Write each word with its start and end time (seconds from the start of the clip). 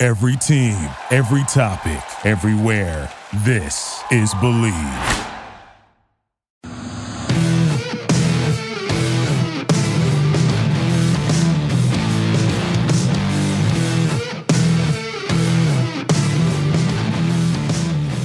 Every 0.00 0.36
team, 0.36 0.78
every 1.10 1.42
topic, 1.48 1.98
everywhere. 2.24 3.12
This 3.38 4.00
is 4.12 4.32
Believe. 4.34 4.72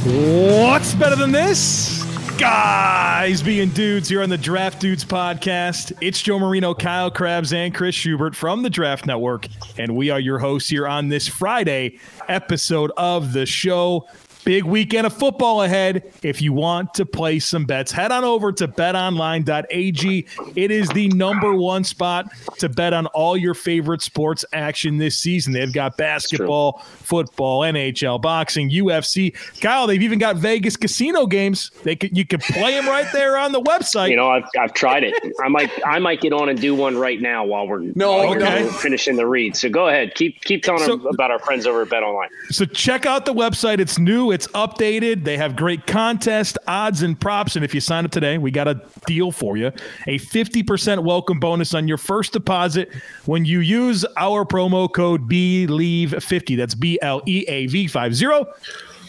What's 0.05 0.93
better 0.93 1.15
than 1.15 1.31
this? 1.31 2.02
Guys 2.37 3.43
being 3.43 3.69
dudes 3.69 4.09
here 4.09 4.23
on 4.23 4.29
the 4.29 4.37
Draft 4.37 4.79
Dudes 4.79 5.05
podcast. 5.05 5.93
It's 6.01 6.19
Joe 6.19 6.39
Marino, 6.39 6.73
Kyle 6.73 7.11
Crabbs, 7.11 7.53
and 7.53 7.73
Chris 7.73 7.93
Schubert 7.93 8.35
from 8.35 8.63
the 8.63 8.71
Draft 8.71 9.05
Network. 9.05 9.47
And 9.77 9.95
we 9.95 10.09
are 10.09 10.19
your 10.19 10.39
hosts 10.39 10.69
here 10.69 10.87
on 10.87 11.09
this 11.09 11.27
Friday 11.27 11.99
episode 12.27 12.91
of 12.97 13.33
the 13.33 13.45
show. 13.45 14.07
Big 14.43 14.63
weekend 14.65 15.07
of 15.07 15.13
football 15.13 15.63
ahead. 15.63 16.11
If 16.21 16.41
you 16.41 16.51
want 16.53 16.93
to 16.95 17.05
play 17.05 17.39
some 17.39 17.65
bets, 17.65 17.91
head 17.91 18.11
on 18.11 18.23
over 18.25 18.51
to 18.51 18.67
betonline.ag. 18.67 20.25
It 20.55 20.71
is 20.71 20.89
the 20.89 21.07
number 21.09 21.53
one 21.55 21.83
spot 21.83 22.27
to 22.59 22.67
bet 22.69 22.93
on 22.93 23.05
all 23.07 23.37
your 23.37 23.53
favorite 23.53 24.01
sports 24.01 24.43
action 24.53 24.97
this 24.97 25.17
season. 25.17 25.53
They've 25.53 25.71
got 25.73 25.95
basketball, 25.97 26.79
football, 26.79 27.61
NHL, 27.61 28.21
boxing, 28.21 28.69
UFC. 28.69 29.33
Kyle, 29.61 29.87
they've 29.87 30.01
even 30.01 30.19
got 30.19 30.35
Vegas 30.35 30.75
casino 30.75 31.25
games. 31.25 31.71
They 31.83 31.95
could 31.95 32.15
you 32.17 32.25
could 32.25 32.41
play 32.41 32.73
them 32.73 32.87
right 32.87 33.07
there 33.13 33.37
on 33.37 33.51
the 33.53 33.61
website. 33.61 34.09
You 34.09 34.17
know, 34.17 34.29
I've, 34.29 34.43
I've 34.59 34.73
tried 34.73 35.03
it. 35.05 35.13
I 35.41 35.47
might 35.47 35.71
I 35.85 35.99
might 35.99 36.19
get 36.21 36.33
on 36.33 36.49
and 36.49 36.59
do 36.59 36.75
one 36.75 36.97
right 36.97 37.21
now 37.21 37.45
while 37.45 37.67
we're 37.67 37.79
No, 37.95 38.11
while 38.11 38.29
we're 38.29 38.71
finishing 38.73 39.15
the 39.15 39.25
read. 39.25 39.55
So 39.55 39.69
go 39.69 39.87
ahead, 39.87 40.15
keep 40.15 40.41
keep 40.41 40.63
telling 40.63 40.83
So- 40.83 40.97
them 40.97 41.07
about 41.07 41.31
our 41.31 41.39
friends 41.39 41.65
over 41.65 41.83
at 41.83 41.89
Bet 41.89 42.03
Online. 42.03 42.29
So 42.49 42.65
check 42.65 43.05
out 43.05 43.25
the 43.25 43.33
website. 43.33 43.79
It's 43.79 43.97
new, 43.97 44.31
it's 44.33 44.47
updated. 44.47 45.23
They 45.23 45.37
have 45.37 45.55
great 45.55 45.87
contest, 45.87 46.57
odds, 46.67 47.01
and 47.01 47.19
props. 47.19 47.55
And 47.55 47.63
if 47.63 47.73
you 47.73 47.79
sign 47.79 48.05
up 48.05 48.11
today, 48.11 48.37
we 48.37 48.51
got 48.51 48.67
a 48.67 48.81
deal 49.05 49.31
for 49.31 49.57
you 49.57 49.67
a 50.07 50.19
50% 50.19 51.03
welcome 51.03 51.39
bonus 51.39 51.73
on 51.73 51.87
your 51.87 51.97
first 51.97 52.33
deposit 52.33 52.89
when 53.25 53.45
you 53.45 53.59
use 53.59 54.05
our 54.17 54.45
promo 54.45 54.91
code 54.91 55.29
BLEAV50. 55.29 56.57
That's 56.57 56.75
B 56.75 56.99
L 57.01 57.21
E 57.25 57.45
A 57.47 57.67
V 57.67 57.87
50. 57.87 58.25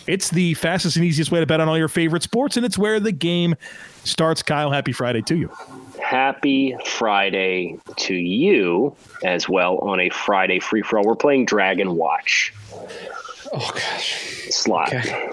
It's 0.07 0.29
the 0.29 0.53
fastest 0.55 0.97
and 0.97 1.05
easiest 1.05 1.33
way 1.33 1.41
to 1.41 1.47
bet 1.47 1.61
on 1.61 1.69
all 1.69 1.79
your 1.79 1.89
favorite 1.89 2.23
sports, 2.23 2.59
and 2.59 2.67
it's 2.67 2.77
where 2.77 3.01
the 3.01 3.13
game 3.13 3.55
starts. 4.05 4.43
Kyle, 4.43 4.71
happy 4.71 4.93
Friday 4.93 5.23
to 5.23 5.37
you. 5.37 5.51
Happy 5.99 6.77
Friday 6.85 7.79
to 7.97 8.15
you 8.15 8.95
as 9.25 9.49
well 9.49 9.79
on 9.79 10.01
a 10.01 10.11
Friday 10.11 10.61
free 10.61 10.83
for 10.83 10.99
all. 10.99 11.07
We're 11.07 11.17
playing 11.17 11.47
Dragon 11.47 11.97
Watch 11.97 12.53
Oh 13.57 13.71
gosh. 13.73 14.49
slot. 14.51 14.93
Okay. 14.93 15.29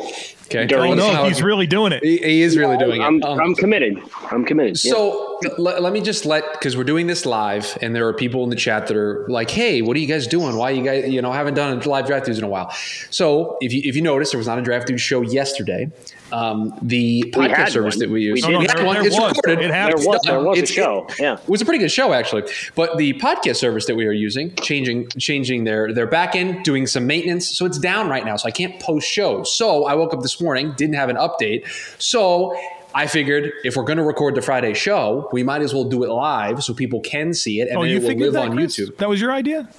Okay. 0.46 0.68
During 0.68 0.94
Oh, 0.94 0.96
the 0.96 1.14
no, 1.14 1.24
he's 1.26 1.42
really 1.42 1.66
doing 1.66 1.92
it. 1.94 2.04
He, 2.04 2.18
he 2.18 2.42
is 2.42 2.58
really 2.58 2.78
doing 2.78 3.02
I'm, 3.02 3.16
it. 3.16 3.24
Um, 3.24 3.40
I'm 3.40 3.56
committed. 3.56 3.98
I'm 4.32 4.44
committed. 4.46 4.84
Yeah. 4.84 4.92
so 4.92 5.31
let, 5.58 5.82
let 5.82 5.94
me 5.94 6.02
just 6.02 6.26
let 6.26 6.52
because 6.54 6.76
we're 6.78 6.84
doing 6.84 7.08
this 7.08 7.26
live, 7.26 7.78
and 7.82 7.96
there 7.96 8.08
are 8.08 8.14
people 8.14 8.44
in 8.44 8.50
the 8.50 8.56
chat 8.56 8.88
that 8.88 8.98
are 8.98 9.26
like, 9.30 9.50
"Hey, 9.50 9.82
what 9.82 9.96
are 9.98 10.00
you 10.00 10.08
guys 10.08 10.28
doing? 10.28 10.56
Why 10.58 10.72
you 10.72 10.84
guys, 10.84 11.10
you 11.12 11.22
know, 11.22 11.32
haven't 11.32 11.54
done 11.56 11.80
a 11.82 11.90
live 11.90 12.06
draft 12.08 12.26
dudes 12.26 12.38
in 12.38 12.44
a 12.44 12.48
while?" 12.50 12.72
So 13.10 13.58
if 13.62 13.74
you 13.74 13.82
if 13.86 13.96
you 13.96 14.02
notice, 14.02 14.32
there 14.32 14.38
was 14.38 14.48
not 14.48 14.60
a 14.60 14.62
draft 14.62 14.88
dudes 14.88 15.02
show 15.02 15.22
yesterday. 15.22 15.92
Um, 16.32 16.74
the 16.82 17.24
We 17.26 17.32
podcast 17.32 17.72
service 17.72 17.96
one. 17.96 18.00
that 18.00 18.10
we 18.10 18.22
use, 18.22 18.42
We 18.46 18.54
No, 18.54 18.62
no, 18.62 18.68
there- 18.68 18.86
one. 18.86 18.96
there 18.96 19.06
it's 19.08 19.20
was. 19.20 19.36
recorded. 19.36 19.66
It 19.66 19.72
happened. 19.72 20.00
there 20.02 20.08
was 20.08 20.22
there 20.24 20.40
was 20.40 20.60
a 20.60 20.66
show. 20.66 21.08
Yeah. 21.20 21.34
It 21.34 21.50
was 21.50 21.62
a 21.62 21.66
pretty 21.66 21.80
good 21.80 21.92
show 21.92 22.14
actually, 22.14 22.44
but 22.76 22.98
the 22.98 23.14
podcast 23.16 23.58
service 23.58 23.86
that 23.88 23.96
we 23.96 24.06
are 24.06 24.14
using 24.14 24.56
changing 24.56 25.10
changing 25.18 25.66
their 25.66 25.94
their 25.94 26.08
back 26.08 26.36
end, 26.36 26.64
doing 26.64 26.88
some 26.88 27.06
maintenance, 27.06 27.50
so 27.58 27.66
it's 27.66 27.78
down 27.80 28.08
right 28.08 28.24
now. 28.26 28.38
So 28.38 28.48
I 28.48 28.52
can't 28.52 28.80
post 28.80 29.08
shows. 29.10 29.54
So 29.54 29.86
I 29.86 29.96
woke 29.96 30.14
up 30.14 30.22
this 30.22 30.40
morning, 30.40 30.74
didn't 30.78 30.96
have 30.96 31.10
an 31.10 31.18
update. 31.18 31.66
So 31.98 32.56
I 32.94 33.08
figured 33.08 33.52
if 33.64 33.76
we're 33.76 33.84
going 33.84 33.98
to 33.98 34.04
record 34.04 34.36
the 34.36 34.42
Friday 34.42 34.74
show, 34.74 35.30
we 35.32 35.44
might 35.44 35.62
as 35.62 35.74
well 35.74 35.86
do 35.86 36.04
it 36.04 36.10
live 36.10 36.64
so 36.64 36.74
people 36.74 37.00
can 37.02 37.34
see 37.34 37.62
it, 37.62 37.70
and 37.70 37.78
Oh, 37.78 37.82
then 37.82 37.90
you 37.92 37.98
it 37.98 38.02
will 38.02 38.10
figured 38.10 38.34
live 38.34 38.44
that, 38.44 38.50
on 38.50 38.56
Chris? 38.58 38.78
YouTube. 38.78 38.98
That 38.98 39.10
was 39.10 39.22
your 39.22 39.32
idea? 39.32 39.70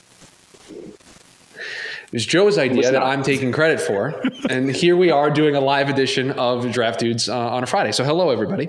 It's 2.12 2.26
Joe's 2.26 2.58
idea 2.58 2.92
that. 2.92 3.02
I'm 3.02 3.22
taking 3.22 3.52
credit 3.52 3.80
for, 3.80 4.20
and 4.50 4.70
here 4.70 4.96
we 4.96 5.10
are 5.10 5.30
doing 5.30 5.54
a 5.56 5.60
live 5.60 5.88
edition 5.88 6.30
of 6.32 6.70
Draft 6.70 7.00
Dudes 7.00 7.28
uh, 7.28 7.38
on 7.38 7.62
a 7.62 7.66
Friday. 7.66 7.92
So 7.92 8.04
hello 8.04 8.28
everybody. 8.30 8.68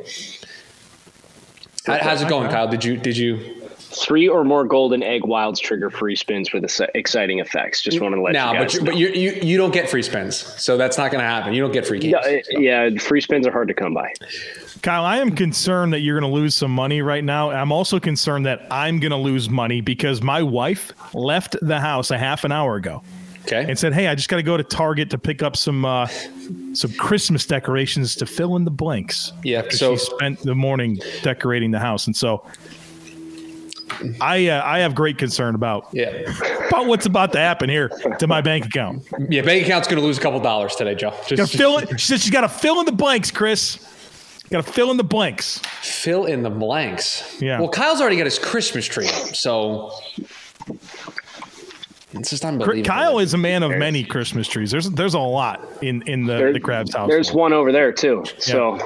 How, 1.86 1.98
how's 2.00 2.22
it 2.22 2.30
going, 2.30 2.50
Kyle? 2.50 2.70
Did 2.70 2.86
you 2.86 2.96
did 2.96 3.18
you 3.18 3.63
Three 4.04 4.28
or 4.28 4.44
more 4.44 4.66
golden 4.66 5.02
egg 5.02 5.24
wilds 5.26 5.60
trigger 5.60 5.90
free 5.90 6.16
spins 6.16 6.52
with 6.52 6.64
ex- 6.66 6.82
exciting 6.94 7.40
effects. 7.40 7.82
Just 7.82 8.02
wanted 8.02 8.18
to 8.18 8.22
let 8.22 8.34
No, 8.34 8.52
you 8.52 8.58
but 8.60 8.64
guys 8.64 8.74
you, 8.74 8.80
know. 8.82 8.86
but 8.86 8.98
you 8.98 9.08
you 9.10 9.32
you 9.42 9.58
don't 9.58 9.74
get 9.74 9.90
free 9.90 10.02
spins, 10.04 10.36
so 10.62 10.76
that's 10.78 10.98
not 10.98 11.12
going 11.12 11.22
to 11.24 11.28
happen. 11.28 11.54
You 11.54 11.62
don't 11.62 11.72
get 11.72 11.88
free 11.88 12.00
games. 12.00 12.14
yeah, 12.24 12.30
it- 12.30 12.48
yeah, 12.52 12.90
free 13.00 13.22
spins 13.22 13.48
are 13.48 13.52
hard 13.52 13.68
to 13.70 13.74
come 13.74 13.94
by. 13.94 14.12
Kyle, 14.82 15.06
I 15.06 15.18
am 15.18 15.32
concerned 15.36 15.94
that 15.94 16.00
you're 16.00 16.20
going 16.20 16.30
to 16.30 16.36
lose 16.36 16.54
some 16.56 16.72
money 16.72 17.02
right 17.02 17.24
now. 17.24 17.52
I'm 17.52 17.72
also 17.72 18.00
concerned 18.00 18.46
that 18.46 18.68
I'm 18.70 19.00
going 19.00 19.12
to 19.12 19.18
lose 19.18 19.50
money 19.50 19.80
because 19.80 20.22
my 20.22 20.44
wife 20.44 20.92
left 21.14 21.56
the 21.62 21.80
house 21.80 22.12
a 22.12 22.18
half 22.18 22.44
an 22.44 22.52
hour 22.52 22.76
ago 22.76 23.02
Okay. 23.46 23.66
and 23.70 23.80
said, 23.80 23.94
"Hey, 23.94 24.08
I 24.08 24.16
just 24.16 24.28
got 24.28 24.38
to 24.38 24.44
go 24.44 24.58
to 24.58 24.64
Target 24.64 25.10
to 25.12 25.18
pick 25.18 25.42
up 25.42 25.56
some 25.56 25.86
uh, 25.86 26.08
some 26.74 26.92
Christmas 26.94 27.46
decorations 27.46 28.16
to 28.16 28.26
fill 28.26 28.58
in 28.58 28.66
the 28.66 28.72
blanks." 28.72 29.32
Yeah, 29.44 29.60
After 29.60 29.78
so- 29.78 29.96
she 29.96 30.04
spent 30.06 30.40
the 30.40 30.56
morning 30.56 31.00
decorating 31.22 31.72
the 31.72 31.80
house, 31.80 32.06
and 32.08 32.16
so 32.16 32.44
I 34.22 34.48
uh, 34.48 34.62
I 34.64 34.80
have 34.80 34.96
great 34.96 35.18
concern 35.18 35.56
about 35.56 35.88
yeah, 35.92 36.08
about 36.68 36.88
what's 36.88 37.06
about 37.06 37.32
to 37.34 37.40
happen 37.40 37.70
here 37.70 37.90
to 38.20 38.28
my 38.28 38.42
bank 38.42 38.66
account. 38.66 39.08
yeah. 39.30 39.42
Bank 39.42 39.64
account's 39.66 39.88
going 39.88 40.00
to 40.00 40.06
lose 40.06 40.18
a 40.18 40.22
couple 40.22 40.40
dollars 40.40 40.76
today, 40.76 40.96
Joe. 40.96 41.12
Just, 41.28 41.38
Got 41.38 41.48
to 41.50 41.58
fill 41.58 41.78
it. 41.80 42.00
She 42.00 42.08
said 42.08 42.20
she's 42.22 42.32
got 42.32 42.42
to 42.42 42.50
fill 42.50 42.80
in 42.80 42.86
the 42.86 42.92
blanks, 42.92 43.32
Chris. 43.32 43.78
Got 44.50 44.66
to 44.66 44.72
fill 44.72 44.92
in 44.92 44.98
the 44.98 45.04
blanks. 45.04 45.60
fill 45.82 46.26
in 46.26 46.44
the 46.44 46.50
blanks. 46.50 47.42
Yeah. 47.42 47.60
Well, 47.60 47.70
Kyle's 47.70 48.02
already 48.02 48.18
got 48.18 48.26
his 48.26 48.38
Christmas 48.38 48.86
tree 48.86 49.08
up, 49.08 49.36
so 49.36 49.92
it's 52.14 52.30
just 52.30 52.46
unbelievable. 52.46 52.84
Kyle 52.86 53.20
is 53.20 53.34
a 53.34 53.38
man 53.38 53.64
of 53.64 53.72
many 53.72 54.04
Christmas 54.04 54.48
trees. 54.48 54.70
There's 54.70 54.90
there's 54.92 55.16
a 55.16 55.20
lot 55.20 55.68
in 55.82 56.04
in 56.04 56.26
the, 56.26 56.34
There- 56.38 56.54
the 56.54 56.60
Crabbs 56.60 56.94
house. 56.94 57.10
There's 57.10 57.32
one 57.32 57.54
over 57.54 57.72
there 57.72 57.92
too. 57.92 58.24
So 58.38 58.78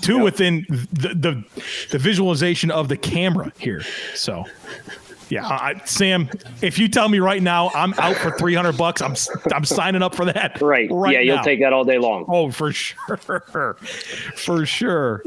two 0.00 0.18
within 0.18 0.66
the, 0.68 1.08
the 1.14 1.44
the 1.90 1.98
visualization 1.98 2.70
of 2.70 2.88
the 2.88 2.96
camera 2.96 3.52
here. 3.58 3.82
So, 4.14 4.44
yeah, 5.28 5.46
I, 5.46 5.80
Sam, 5.84 6.30
if 6.62 6.78
you 6.78 6.88
tell 6.88 7.08
me 7.08 7.18
right 7.18 7.42
now 7.42 7.70
I'm 7.74 7.94
out 7.94 8.16
for 8.16 8.30
300 8.32 8.76
bucks, 8.76 9.02
I'm 9.02 9.14
I'm 9.52 9.64
signing 9.64 10.02
up 10.02 10.14
for 10.14 10.24
that. 10.26 10.60
right, 10.60 10.88
right 10.90 11.12
yeah, 11.12 11.20
you'll 11.20 11.44
take 11.44 11.60
that 11.60 11.72
all 11.72 11.84
day 11.84 11.98
long. 11.98 12.24
Oh, 12.28 12.50
for 12.50 12.72
sure, 12.72 13.16
for 14.36 14.66
sure. 14.66 15.22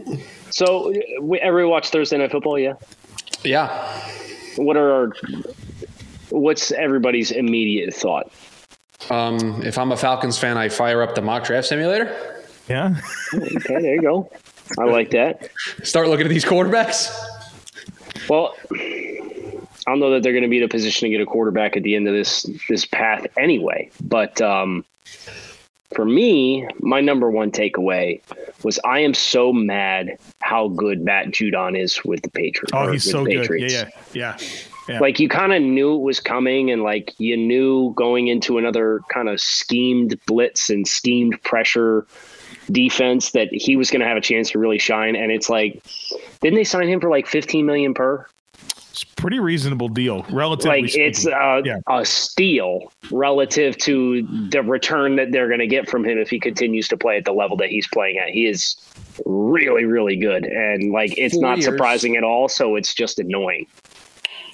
So 0.49 0.93
we, 1.21 1.39
everybody 1.39 1.69
watch 1.69 1.89
Thursday 1.89 2.17
Night 2.17 2.31
Football. 2.31 2.59
Yeah. 2.59 2.73
yeah. 3.43 4.09
What 4.55 4.77
are 4.77 4.91
our? 4.91 5.13
What's 6.29 6.71
everybody's 6.71 7.31
immediate 7.31 7.93
thought? 7.93 8.31
Um, 9.09 9.61
if 9.63 9.77
I'm 9.77 9.91
a 9.91 9.97
Falcons 9.97 10.37
fan, 10.37 10.57
I 10.57 10.69
fire 10.69 11.01
up 11.01 11.15
the 11.15 11.21
mock 11.21 11.45
draft 11.45 11.67
simulator. 11.67 12.36
Yeah, 12.69 12.95
Okay, 13.33 13.81
there 13.81 13.95
you 13.95 14.01
go. 14.01 14.29
I 14.77 14.83
like 14.83 15.11
that. 15.11 15.49
Start 15.83 16.09
looking 16.09 16.25
at 16.25 16.29
these 16.29 16.43
quarterbacks. 16.45 17.09
Well, 18.29 18.55
I 19.87 19.91
don't 19.91 19.99
know 19.99 20.11
that 20.11 20.23
they're 20.23 20.33
going 20.33 20.43
to 20.43 20.49
be 20.49 20.57
in 20.57 20.63
a 20.63 20.67
position 20.67 21.05
to 21.05 21.09
get 21.09 21.21
a 21.21 21.25
quarterback 21.25 21.77
at 21.77 21.83
the 21.83 21.95
end 21.95 22.07
of 22.07 22.13
this 22.13 22.45
this 22.67 22.85
path 22.85 23.25
anyway. 23.37 23.89
But 24.03 24.41
um, 24.41 24.83
for 25.93 26.03
me, 26.03 26.67
my 26.79 26.99
number 26.99 27.31
one 27.31 27.51
takeaway 27.51 28.21
was 28.63 28.79
I 28.83 28.99
am 28.99 29.13
so 29.13 29.53
mad 29.53 30.17
how 30.41 30.67
good 30.67 31.01
Matt 31.01 31.27
Judon 31.27 31.79
is 31.79 32.03
with 32.03 32.21
the 32.21 32.29
Patriots. 32.29 32.73
oh, 32.73 32.91
he's 32.91 33.09
so 33.09 33.23
the 33.23 33.47
good. 33.47 33.61
Yeah, 33.61 33.67
yeah, 33.67 33.87
yeah. 34.13 34.37
yeah. 34.89 34.99
Like 34.99 35.19
you 35.19 35.29
kind 35.29 35.53
of 35.53 35.61
knew 35.61 35.95
it 35.95 36.01
was 36.01 36.19
coming, 36.19 36.69
and 36.69 36.83
like 36.83 37.13
you 37.17 37.37
knew 37.37 37.93
going 37.95 38.27
into 38.27 38.57
another 38.57 38.99
kind 39.13 39.29
of 39.29 39.39
schemed 39.39 40.19
blitz 40.25 40.69
and 40.69 40.85
schemed 40.85 41.41
pressure 41.43 42.05
defense 42.71 43.31
that 43.31 43.49
he 43.51 43.75
was 43.75 43.89
going 43.89 44.01
to 44.01 44.07
have 44.07 44.17
a 44.17 44.21
chance 44.21 44.51
to 44.51 44.59
really 44.59 44.79
shine. 44.79 45.15
And 45.15 45.31
it's 45.31 45.49
like, 45.49 45.81
didn't 46.41 46.55
they 46.55 46.63
sign 46.63 46.87
him 46.87 46.99
for 46.99 47.09
like 47.09 47.27
fifteen 47.27 47.65
million 47.65 47.93
per? 47.93 48.25
It's 48.91 49.03
a 49.03 49.07
pretty 49.21 49.39
reasonable 49.39 49.89
deal, 49.89 50.25
relatively. 50.31 50.81
like 50.81 50.95
it's 50.95 51.27
a, 51.27 51.61
Yeah. 51.63 51.77
a 51.87 52.03
steal 52.03 52.91
relative 53.11 53.77
to 53.79 54.23
the 54.49 54.63
return 54.63 55.17
that 55.17 55.31
they're 55.31 55.47
going 55.47 55.59
to 55.59 55.67
get 55.67 55.87
from 55.87 56.03
him 56.03 56.17
if 56.17 56.31
he 56.31 56.39
continues 56.39 56.87
to 56.87 56.97
play 56.97 57.17
at 57.17 57.25
the 57.25 57.31
level 57.31 57.55
that 57.57 57.69
he's 57.69 57.87
playing 57.87 58.17
at. 58.17 58.29
He 58.29 58.47
is 58.47 58.75
really, 59.25 59.85
really 59.85 60.15
good, 60.15 60.45
and 60.45 60.91
like 60.91 61.15
it's 61.17 61.35
Four 61.35 61.43
not 61.43 61.57
years. 61.59 61.65
surprising 61.65 62.15
at 62.17 62.23
all. 62.23 62.49
So 62.49 62.75
it's 62.75 62.93
just 62.95 63.19
annoying. 63.19 63.67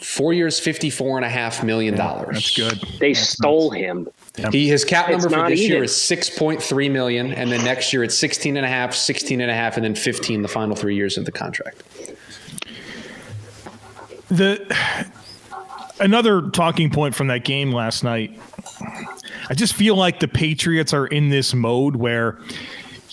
Four 0.02 0.34
years, 0.34 0.60
fifty-four 0.60 1.16
and 1.18 1.26
a 1.26 1.30
half 1.30 1.64
million 1.64 1.96
dollars. 1.96 2.34
That's 2.34 2.56
good. 2.58 3.00
They 3.00 3.14
stole 3.14 3.70
him. 3.70 4.10
He 4.52 4.68
his 4.68 4.84
cap 4.84 5.10
It's 5.10 5.24
number 5.24 5.30
for 5.30 5.42
not 5.42 5.50
this 5.50 5.62
year 5.62 5.84
is 5.84 5.92
6.3 5.92 6.92
million 6.92 7.34
and 7.34 7.52
then 7.52 7.64
next 7.64 7.94
year 7.94 8.04
it's 8.04 8.18
16 8.18 8.58
and 8.58 8.66
a 8.66 8.70
half, 8.70 8.96
16 8.96 9.40
and 9.40 9.52
a 9.52 9.54
half 9.54 9.76
and 9.78 9.84
then 9.84 9.94
15 9.94 10.42
the 10.42 10.48
final 10.48 10.76
3 10.76 10.96
years 10.96 11.18
of 11.18 11.26
the 11.26 11.32
contract. 11.32 11.84
The 14.30 14.76
another 16.00 16.50
talking 16.50 16.90
point 16.90 17.14
from 17.14 17.28
that 17.28 17.46
game 17.46 17.72
last 17.72 18.04
night. 18.04 18.40
I 19.50 19.54
just 19.54 19.76
feel 19.76 19.96
like 19.96 20.20
the 20.20 20.28
Patriots 20.28 20.94
are 20.94 21.06
in 21.06 21.30
this 21.30 21.54
mode 21.54 21.96
where 21.96 22.40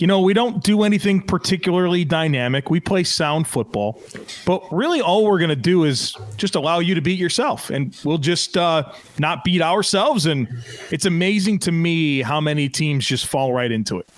you 0.01 0.07
know, 0.07 0.19
we 0.19 0.33
don't 0.33 0.63
do 0.63 0.81
anything 0.81 1.21
particularly 1.21 2.03
dynamic. 2.03 2.71
We 2.71 2.79
play 2.79 3.03
sound 3.03 3.47
football, 3.47 4.01
but 4.45 4.63
really 4.73 4.99
all 4.99 5.25
we're 5.25 5.37
going 5.37 5.49
to 5.49 5.55
do 5.55 5.83
is 5.83 6.17
just 6.37 6.55
allow 6.55 6.79
you 6.79 6.95
to 6.95 7.01
beat 7.01 7.19
yourself, 7.19 7.69
and 7.69 7.95
we'll 8.03 8.17
just 8.17 8.57
uh, 8.57 8.91
not 9.19 9.43
beat 9.43 9.61
ourselves. 9.61 10.25
And 10.25 10.47
it's 10.89 11.05
amazing 11.05 11.59
to 11.59 11.71
me 11.71 12.23
how 12.23 12.41
many 12.41 12.67
teams 12.67 13.05
just 13.05 13.27
fall 13.27 13.53
right 13.53 13.71
into 13.71 13.99
it. 13.99 14.09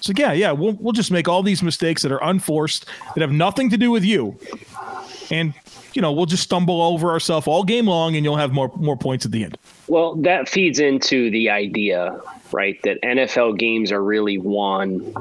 So 0.00 0.14
yeah, 0.16 0.32
yeah, 0.32 0.52
we'll 0.52 0.72
we'll 0.80 0.94
just 0.94 1.10
make 1.10 1.28
all 1.28 1.42
these 1.42 1.62
mistakes 1.62 2.00
that 2.00 2.10
are 2.10 2.22
unforced 2.22 2.86
that 3.14 3.20
have 3.20 3.32
nothing 3.32 3.68
to 3.68 3.76
do 3.76 3.90
with 3.90 4.02
you, 4.02 4.38
and 5.30 5.54
you 5.94 6.02
know 6.02 6.12
we'll 6.12 6.26
just 6.26 6.42
stumble 6.42 6.82
over 6.82 7.10
ourselves 7.10 7.46
all 7.46 7.64
game 7.64 7.86
long, 7.86 8.16
and 8.16 8.24
you'll 8.24 8.36
have 8.36 8.52
more 8.52 8.70
more 8.76 8.96
points 8.96 9.24
at 9.24 9.32
the 9.32 9.44
end. 9.44 9.56
Well, 9.88 10.16
that 10.16 10.48
feeds 10.48 10.78
into 10.78 11.30
the 11.30 11.50
idea, 11.50 12.20
right, 12.52 12.80
that 12.82 13.00
NFL 13.02 13.58
games 13.58 13.92
are 13.92 14.02
really 14.02 14.38
won 14.38 15.14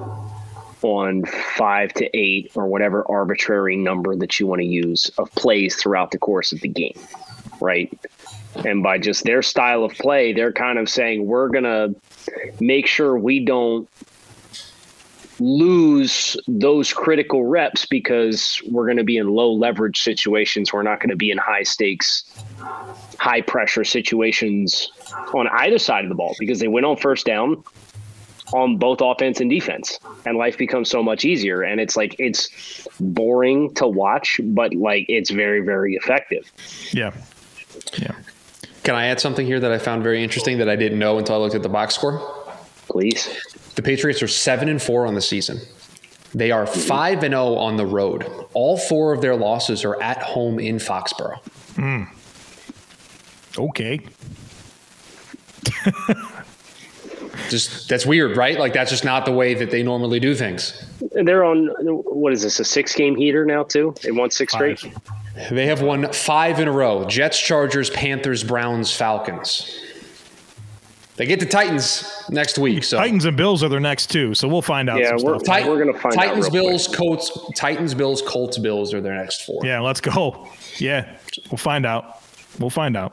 on 0.81 1.25
five 1.25 1.93
to 1.93 2.17
eight 2.17 2.51
or 2.55 2.67
whatever 2.67 3.09
arbitrary 3.09 3.75
number 3.75 4.15
that 4.15 4.39
you 4.39 4.47
want 4.47 4.61
to 4.61 4.65
use 4.65 5.09
of 5.17 5.29
plays 5.31 5.75
throughout 5.75 6.11
the 6.11 6.17
course 6.17 6.51
of 6.51 6.61
the 6.61 6.69
game, 6.69 6.97
right? 7.59 7.91
And 8.65 8.81
by 8.81 8.97
just 8.97 9.25
their 9.25 9.41
style 9.41 9.83
of 9.83 9.91
play, 9.93 10.33
they're 10.33 10.53
kind 10.53 10.79
of 10.79 10.89
saying, 10.89 11.25
we're 11.25 11.49
to 11.63 11.95
make 12.59 12.87
sure 12.87 13.17
we 13.17 13.39
don't 13.43 13.87
lose 15.39 16.37
those 16.47 16.93
critical 16.93 17.45
reps 17.45 17.85
because 17.85 18.61
we're 18.69 18.85
going 18.85 18.97
to 18.97 19.03
be 19.03 19.17
in 19.17 19.27
low 19.27 19.51
leverage 19.51 20.01
situations. 20.01 20.73
We're 20.73 20.83
not 20.83 20.99
going 20.99 21.09
to 21.09 21.15
be 21.15 21.31
in 21.31 21.37
high 21.37 21.63
stakes 21.63 22.23
high 23.19 23.41
pressure 23.41 23.83
situations 23.83 24.89
on 25.33 25.47
either 25.59 25.77
side 25.77 26.05
of 26.05 26.09
the 26.09 26.15
ball 26.15 26.35
because 26.39 26.59
they 26.59 26.67
win 26.67 26.85
on 26.85 26.95
first 26.97 27.25
down 27.25 27.61
on 28.53 28.77
both 28.77 28.99
offense 29.01 29.39
and 29.39 29.49
defense 29.49 29.99
and 30.25 30.37
life 30.37 30.57
becomes 30.57 30.89
so 30.89 31.03
much 31.03 31.25
easier 31.25 31.61
and 31.61 31.79
it's 31.79 31.95
like 31.95 32.15
it's 32.17 32.87
boring 32.99 33.71
to 33.75 33.87
watch 33.87 34.39
but 34.45 34.73
like 34.73 35.05
it's 35.07 35.29
very 35.29 35.61
very 35.61 35.95
effective 35.95 36.51
Yeah, 36.91 37.13
yeah. 37.97 38.15
Can 38.83 38.95
I 38.95 39.07
add 39.07 39.19
something 39.19 39.45
here 39.45 39.59
that 39.59 39.71
I 39.71 39.77
found 39.77 40.01
very 40.01 40.23
interesting 40.23 40.57
that 40.59 40.69
I 40.69 40.75
didn't 40.75 40.97
know 40.97 41.19
until 41.19 41.35
I 41.35 41.37
looked 41.39 41.53
at 41.53 41.61
the 41.61 41.69
box 41.69 41.93
score? 41.93 42.38
Please 42.89 43.29
The 43.75 43.81
Patriots 43.81 44.21
are 44.21 44.27
7 44.27 44.67
and 44.69 44.81
4 44.81 45.05
on 45.05 45.15
the 45.15 45.21
season. 45.21 45.59
They 46.33 46.51
are 46.51 46.65
mm-hmm. 46.65 46.79
5 46.79 47.23
and 47.23 47.33
0 47.33 47.55
on 47.55 47.77
the 47.77 47.85
road. 47.85 48.29
All 48.53 48.77
four 48.77 49.13
of 49.13 49.21
their 49.21 49.35
losses 49.35 49.83
are 49.85 50.01
at 50.01 50.21
home 50.21 50.59
in 50.59 50.77
Foxborough. 50.77 51.39
Hmm. 51.75 52.03
Okay. 53.57 53.99
Just 57.49 57.89
that's 57.89 58.05
weird, 58.05 58.37
right? 58.37 58.59
Like 58.59 58.73
that's 58.73 58.91
just 58.91 59.03
not 59.05 59.25
the 59.25 59.31
way 59.31 59.55
that 59.55 59.71
they 59.71 59.81
normally 59.81 60.19
do 60.19 60.35
things. 60.35 60.85
they're 61.13 61.43
on 61.43 61.67
what 61.67 62.31
is 62.33 62.43
this 62.43 62.59
a 62.59 62.65
six 62.65 62.93
game 62.93 63.15
heater 63.15 63.45
now 63.45 63.63
too 63.63 63.95
they 64.03 64.11
won 64.11 64.29
six 64.29 64.53
straight 64.53 64.85
They 65.49 65.65
have 65.67 65.81
won 65.81 66.11
5 66.11 66.59
in 66.59 66.67
a 66.67 66.71
row. 66.71 67.05
Jets, 67.05 67.39
Chargers, 67.39 67.89
Panthers, 67.91 68.43
Browns, 68.43 68.93
Falcons. 68.95 69.81
They 71.19 71.25
get 71.25 71.41
the 71.41 71.45
Titans 71.45 72.09
next 72.29 72.57
week. 72.57 72.81
So 72.85 72.95
Titans 72.97 73.25
and 73.25 73.35
Bills 73.35 73.61
are 73.61 73.67
their 73.67 73.81
next 73.81 74.09
two, 74.09 74.33
so 74.33 74.47
we'll 74.47 74.61
find 74.61 74.89
out. 74.89 74.99
Yeah, 75.01 75.17
some 75.17 75.25
we're- 75.25 75.39
stuff. 75.39 75.57
Tit- 75.57 75.67
We're 75.67 75.77
gonna 75.77 75.91
find 75.99 76.15
out 76.15 76.23
Titans, 76.23 76.49
real 76.49 76.69
Bills, 76.69 76.87
Colts, 76.87 77.37
Titans, 77.57 77.93
Bills, 77.93 78.21
Colts, 78.21 78.57
Bills 78.57 78.93
are 78.93 79.01
their 79.01 79.15
next 79.15 79.45
four. 79.45 79.59
Yeah, 79.65 79.81
let's 79.81 79.99
go. 79.99 80.47
Yeah, 80.77 81.17
we'll 81.51 81.57
find 81.57 81.85
out. 81.85 82.21
We'll 82.57 82.69
find 82.69 82.95
out. 82.95 83.11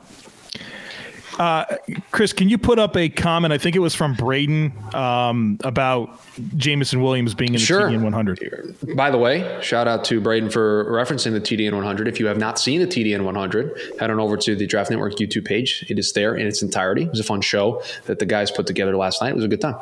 Uh, 1.38 1.64
Chris, 2.12 2.32
can 2.32 2.48
you 2.48 2.56
put 2.56 2.78
up 2.78 2.96
a 2.96 3.08
comment? 3.10 3.52
I 3.52 3.58
think 3.58 3.76
it 3.76 3.80
was 3.80 3.94
from 3.94 4.14
Braden 4.14 4.72
um, 4.94 5.58
about 5.64 6.18
Jameson 6.56 7.02
Williams 7.02 7.34
being 7.34 7.50
in 7.50 7.60
the 7.60 7.64
Sure. 7.66 7.90
TDN 7.90 8.02
100. 8.02 8.96
By 8.96 9.10
the 9.10 9.18
way, 9.18 9.58
shout 9.62 9.86
out 9.86 10.02
to 10.06 10.20
Braden 10.20 10.48
for 10.50 10.86
referencing 10.90 11.32
the 11.32 11.40
TDN 11.40 11.74
100. 11.74 12.08
If 12.08 12.18
you 12.20 12.26
have 12.26 12.38
not 12.38 12.58
seen 12.58 12.80
the 12.80 12.86
TDN 12.86 13.22
100, 13.24 13.96
head 14.00 14.10
on 14.10 14.18
over 14.18 14.36
to 14.38 14.56
the 14.56 14.66
Draft 14.66 14.90
Network 14.90 15.16
YouTube 15.16 15.44
page. 15.44 15.84
It 15.90 15.98
is 15.98 16.12
there 16.12 16.34
in 16.34 16.46
its 16.46 16.62
entirety. 16.62 17.02
It 17.02 17.10
was 17.10 17.20
a 17.20 17.24
fun 17.24 17.42
show 17.42 17.82
that 18.06 18.18
the 18.18 18.26
guys 18.26 18.50
put 18.50 18.66
together 18.66 18.96
last 18.96 19.20
night. 19.20 19.30
It 19.30 19.36
was 19.36 19.44
a 19.44 19.48
good 19.48 19.60
time. 19.60 19.76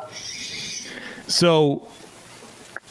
So 1.27 1.87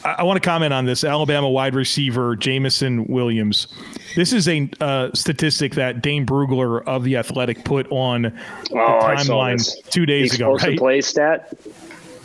I, 0.03 0.13
I 0.19 0.23
want 0.23 0.41
to 0.41 0.47
comment 0.47 0.73
on 0.73 0.85
this 0.85 1.03
Alabama 1.03 1.49
wide 1.49 1.75
receiver 1.75 2.35
Jameson 2.35 3.05
Williams. 3.05 3.67
This 4.15 4.31
is 4.31 4.47
a 4.47 4.69
uh, 4.79 5.09
statistic 5.13 5.75
that 5.75 6.01
Dane 6.01 6.25
Brugler 6.25 6.83
of 6.85 7.03
the 7.03 7.17
Athletic 7.17 7.65
put 7.65 7.87
on 7.91 8.23
the 8.23 8.31
oh 8.73 8.99
saw 8.99 9.09
timeline 9.09 9.89
two 9.89 10.05
days 10.05 10.31
the 10.31 10.37
ago. 10.37 10.53
Right? 10.55 10.77
play 10.77 11.01
stat 11.01 11.53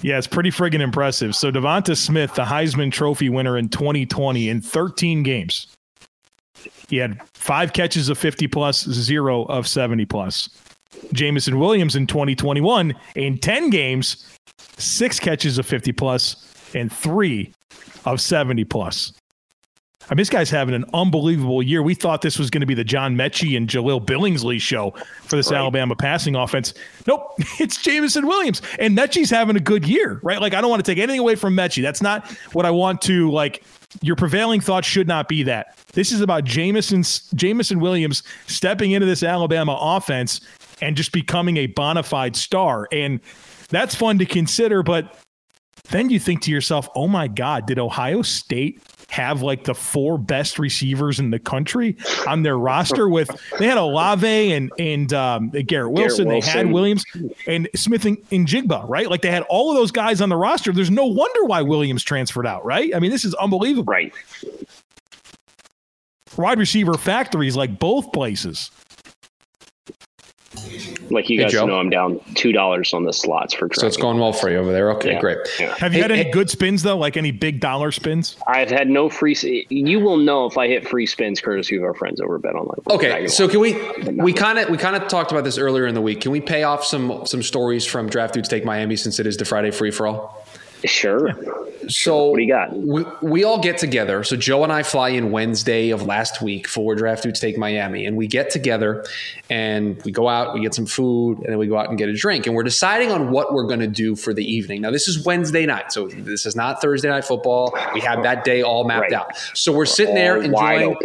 Yeah, 0.03 0.19
it's 0.19 0.27
pretty 0.27 0.51
friggin' 0.51 0.81
impressive. 0.81 1.35
So 1.35 1.51
Devonta 1.51 1.97
Smith, 1.97 2.35
the 2.35 2.45
Heisman 2.45 2.93
Trophy 2.93 3.29
winner 3.29 3.59
in 3.59 3.69
2020, 3.69 4.49
in 4.49 4.61
13 4.61 5.23
games, 5.23 5.67
he 6.89 6.97
had 6.97 7.21
five 7.35 7.73
catches 7.73 8.09
of 8.09 8.19
50 8.19 8.47
plus, 8.47 8.85
zero 8.85 9.45
of 9.45 9.67
70 9.67 10.05
plus. 10.07 10.49
Jameson 11.13 11.59
Williams 11.59 11.97
in 11.97 12.07
2021, 12.07 12.95
in 13.17 13.39
10 13.39 13.71
games, 13.71 14.27
six 14.77 15.19
catches 15.19 15.59
of 15.59 15.67
50 15.67 15.93
plus 15.93 16.37
and 16.75 16.93
three 16.93 17.53
of 18.05 18.21
70 18.21 18.65
plus. 18.65 19.13
I 20.11 20.15
mean, 20.15 20.19
this 20.19 20.29
guy's 20.29 20.51
having 20.51 20.75
an 20.75 20.85
unbelievable 20.93 21.63
year. 21.63 21.85
We 21.85 21.95
thought 21.95 22.21
this 22.21 22.37
was 22.37 22.51
going 22.51 22.63
to 22.63 22.67
be 22.67 22.75
the 22.75 22.83
John 22.83 23.15
Metchie 23.15 23.57
and 23.57 23.69
Jahleel 23.69 24.05
Billingsley 24.05 24.61
show 24.61 24.91
for 25.23 25.37
this 25.37 25.51
Right. 25.51 25.59
Alabama 25.59 25.95
passing 25.95 26.35
offense. 26.35 26.75
Nope, 27.07 27.35
it's 27.61 27.81
Jameson 27.81 28.27
Williams. 28.27 28.61
And 28.81 28.99
Metchie's 28.99 29.31
having 29.31 29.55
a 29.55 29.61
good 29.61 29.87
year, 29.87 30.19
right? 30.25 30.41
Like, 30.41 30.53
I 30.53 30.61
don't 30.61 30.69
want 30.69 30.85
to 30.85 30.91
take 30.91 30.99
anything 30.99 31.21
away 31.21 31.37
from 31.37 31.57
Metchie. 31.57 31.81
That's 31.81 32.03
not 32.03 32.29
what 32.53 32.67
I 32.67 32.73
want 32.73 33.01
to, 33.03 33.31
like, 33.31 33.63
your 34.03 34.17
prevailing 34.17 34.61
thought 34.61 34.85
should 34.85 35.07
not 35.07 35.29
be 35.29 35.45
that. 35.45 35.79
This 35.93 36.11
is 36.11 36.21
about 36.21 36.45
Jameson, 36.45 37.05
Jameson 37.35 37.79
Williams 37.79 38.25
stepping 38.49 38.91
into 38.91 39.07
this 39.07 39.23
Alabama 39.23 39.79
offense 39.81 40.41
and 40.83 40.97
just 40.97 41.13
becoming 41.13 41.57
a 41.57 41.67
bona 41.67 42.03
fide 42.03 42.35
star. 42.35 42.89
And 42.91 43.21
that's 43.69 43.95
fun 43.95 44.19
to 44.19 44.27
consider, 44.27 44.83
but 44.83 45.17
then 45.91 46.11
you 46.11 46.19
think 46.19 46.43
to 46.43 46.51
yourself, 46.51 46.89
oh 46.95 47.09
my 47.09 47.29
God, 47.29 47.67
did 47.67 47.79
Ohio 47.79 48.23
State 48.23 48.83
have 49.11 49.43
like 49.43 49.65
the 49.65 49.75
four 49.75 50.19
best 50.19 50.59
receivers 50.59 51.19
in 51.19 51.31
the 51.31 51.39
country 51.39 51.97
on 52.27 52.43
their 52.43 52.57
roster 52.57 53.09
with 53.09 53.29
they 53.59 53.67
had 53.67 53.77
Olave 53.77 54.53
and 54.53 54.71
and 54.79 55.13
um, 55.13 55.51
Garrett 55.51 55.93
Wilson, 55.93 56.29
they 56.29 56.41
had 56.41 56.71
Williams 56.73 57.05
and 57.47 57.69
Smith 57.75 58.05
and, 58.05 58.19
and 58.31 58.47
Jigba, 58.47 58.89
right? 58.89 59.11
Like 59.11 59.23
they 59.23 59.31
had 59.31 59.43
all 59.45 59.71
of 59.71 59.77
those 59.77 59.91
guys 59.91 60.21
on 60.21 60.29
the 60.29 60.37
roster. 60.37 60.73
There's 60.73 60.91
no 60.91 61.07
wonder 61.07 61.45
why 61.45 61.63
Williams 61.63 62.03
transferred 62.03 62.47
out, 62.47 62.65
right? 62.65 62.95
I 62.95 63.01
mean, 63.01 63.11
this 63.11 63.25
is 63.25 63.35
unbelievable. 63.35 63.91
right 63.93 64.13
Wide 66.37 66.59
receiver 66.59 66.95
factories 66.95 67.57
like 67.57 67.79
both 67.79 68.13
places. 68.13 68.71
Like 71.11 71.29
you 71.29 71.39
Hey, 71.39 71.45
guys 71.45 71.53
Joe. 71.53 71.67
know 71.67 71.79
i'm 71.79 71.91
down 71.91 72.21
two 72.35 72.51
dollars 72.53 72.93
on 72.93 73.05
the 73.05 73.13
slots 73.13 73.55
for 73.55 73.69
So 73.73 73.87
it's 73.87 73.97
going 73.97 74.19
well 74.19 74.33
for 74.33 74.51
you 74.51 74.59
over 74.59 74.73
there. 74.73 74.91
Okay, 74.93 75.13
Yeah. 75.13 75.21
great. 75.21 75.39
Yeah. 75.61 75.75
Have 75.79 75.93
you 75.93 75.99
Hey, 75.99 76.03
had 76.03 76.11
any 76.11 76.23
hey- 76.25 76.31
good 76.31 76.51
spins 76.51 76.83
though? 76.83 76.97
Like 76.97 77.17
any 77.17 77.31
big 77.31 77.61
dollar 77.61 77.93
spins? 77.93 78.37
i've 78.49 78.71
had 78.71 78.89
no 78.89 79.09
free 79.09 79.37
you 79.71 80.01
will 80.01 80.17
know 80.17 80.47
if 80.47 80.59
i 80.59 80.67
hit 80.67 80.89
free 80.89 81.07
spins 81.07 81.41
courtesy 81.41 81.77
of 81.77 81.85
our 81.85 81.95
friends 81.95 82.21
over 82.21 82.37
at 82.37 82.43
bet 82.43 82.55
online 82.55 82.79
Okay, 82.91 83.29
so 83.29 83.47
can 83.49 83.61
we 83.61 83.75
we 84.13 84.33
kind 84.33 84.59
of 84.59 84.69
we 84.71 84.77
kind 84.77 84.97
of 84.97 85.07
talked 85.09 85.31
about 85.31 85.45
this 85.45 85.57
earlier 85.59 85.87
in 85.87 85.95
the 85.95 86.01
week. 86.01 86.21
Can 86.23 86.33
we 86.33 86.41
pay 86.41 86.65
off 86.65 86.85
some 86.85 87.25
some 87.27 87.43
stories 87.43 87.85
from 87.87 88.09
Draft 88.09 88.35
Dudes 88.35 88.49
Take 88.49 88.65
Miami 88.65 88.97
since 88.97 89.19
it 89.21 89.27
is 89.27 89.37
the 89.37 89.45
Friday 89.45 89.71
free 89.71 89.91
for 89.93 90.07
all? 90.09 90.45
Sure 90.85 91.31
So 91.89 92.31
What 92.31 92.37
do 92.37 92.43
you 92.43 92.49
got? 92.49 92.73
We, 92.77 93.05
we 93.23 93.45
all 93.45 93.61
get 93.61 93.79
together. 93.79 94.23
So 94.25 94.37
Joe 94.37 94.63
and 94.65 94.73
I 94.73 94.83
fly 94.83 95.11
in 95.11 95.31
Wednesday 95.33 95.91
of 95.91 96.03
last 96.03 96.41
week 96.43 96.69
for 96.69 96.95
Draft 96.95 97.23
Dudes 97.23 97.41
Take 97.41 97.59
Miami, 97.59 98.07
and 98.07 98.17
we 98.17 98.27
get 98.27 98.51
together 98.51 99.05
and 99.49 100.01
we 100.05 100.13
go 100.13 100.29
out, 100.29 100.55
we 100.55 100.61
get 100.61 100.75
some 100.75 100.87
food, 100.87 101.39
and 101.39 101.47
then 101.47 101.59
we 101.59 101.67
go 101.67 101.77
out 101.77 101.89
and 101.89 101.99
get 101.99 102.09
a 102.09 102.15
drink, 102.15 102.47
and 102.47 102.55
we're 102.55 102.63
deciding 102.63 103.11
on 103.11 103.31
what 103.31 103.53
we're 103.53 103.67
going 103.67 103.81
to 103.81 103.87
do 103.89 104.15
for 104.15 104.33
the 104.33 104.45
evening. 104.45 104.81
Now 104.83 104.91
this 104.91 105.09
is 105.09 105.25
Wednesday 105.25 105.67
night, 105.67 105.93
so 105.93 106.07
this 106.09 106.47
is 106.47 106.55
not 106.55 106.81
Thursday 106.81 107.09
night 107.09 107.25
football. 107.25 107.77
We 107.95 108.01
have 108.01 108.23
that 108.23 108.45
day 108.45 108.63
all 108.63 108.85
mapped 108.85 109.01
Right. 109.01 109.13
out. 109.13 109.37
So 109.55 109.73
we're 109.73 109.87
sitting 109.87 110.15
there 110.15 110.37
All 110.37 110.43
enjoying. 110.43 110.97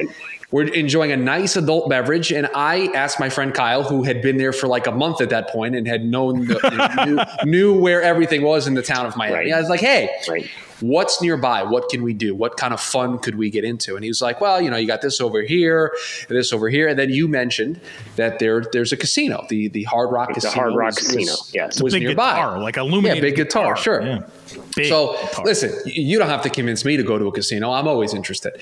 Open. 0.55 0.69
we're 0.71 0.73
enjoying 0.73 1.11
a 1.11 1.17
nice 1.17 1.55
adult 1.55 1.89
beverage, 1.89 2.31
and 2.31 2.47
I 2.55 2.87
asked 2.93 3.19
my 3.19 3.29
friend 3.29 3.53
Kyle, 3.53 3.83
who 3.83 4.03
had 4.03 4.21
been 4.21 4.37
there 4.37 4.53
for 4.53 4.67
like 4.67 4.87
a 4.87 4.91
month 4.91 5.21
at 5.21 5.29
that 5.29 5.49
point 5.49 5.75
and 5.75 5.87
had 5.87 6.05
known 6.05 6.47
the, 6.47 7.25
knew, 7.43 7.49
knew, 7.49 7.79
where 7.79 8.01
everything 8.01 8.41
was 8.41 8.67
in 8.67 8.73
the 8.73 8.81
town 8.81 9.05
of 9.05 9.15
Miami. 9.17 9.35
Right. 9.35 9.53
I 9.53 9.59
was 9.59 9.69
like, 9.69 9.81
"Hey, 9.81 10.09
right. 10.29 10.49
what's 10.79 11.21
nearby? 11.21 11.63
What 11.63 11.89
can 11.89 12.03
we 12.03 12.13
do? 12.13 12.33
What 12.33 12.57
kind 12.57 12.73
of 12.73 12.79
fun 12.79 13.19
could 13.19 13.35
we 13.35 13.49
get 13.49 13.63
into?" 13.63 13.95
And 13.95 14.03
he 14.03 14.09
was 14.09 14.21
like, 14.21 14.41
"Well, 14.41 14.61
you 14.61 14.69
know, 14.69 14.77
you 14.77 14.87
got 14.87 15.01
this 15.01 15.21
over 15.21 15.41
here, 15.41 15.91
this 16.29 16.53
over 16.53 16.69
here, 16.69 16.87
and 16.87 16.97
then 16.97 17.09
you 17.09 17.27
mentioned 17.27 17.79
that 18.15 18.39
there 18.39 18.63
there's 18.71 18.91
a 18.91 18.97
casino, 18.97 19.45
the 19.49 19.67
the 19.69 19.83
Hard 19.83 20.11
Rock 20.11 20.31
it's 20.31 20.45
Casino. 20.45 20.53
The 20.53 20.59
Hard 20.59 20.75
Rock 20.75 20.95
was, 20.95 20.97
Casino, 20.99 21.31
was, 21.31 21.51
yes, 21.53 21.81
was 21.81 21.93
big 21.93 22.03
nearby, 22.03 22.31
guitar, 22.31 22.59
like 22.59 22.77
illuminated, 22.77 23.23
yeah, 23.23 23.29
big 23.29 23.35
guitar, 23.35 23.75
guitar. 23.75 23.77
sure." 23.77 24.01
Yeah. 24.01 24.23
Big 24.75 24.87
so 24.87 25.13
guitar. 25.13 25.45
listen, 25.45 25.73
you 25.85 26.19
don't 26.19 26.29
have 26.29 26.43
to 26.43 26.49
convince 26.49 26.85
me 26.85 26.97
to 26.97 27.03
go 27.03 27.17
to 27.17 27.27
a 27.27 27.31
casino. 27.31 27.71
I'm 27.71 27.87
always 27.87 28.13
interested. 28.13 28.53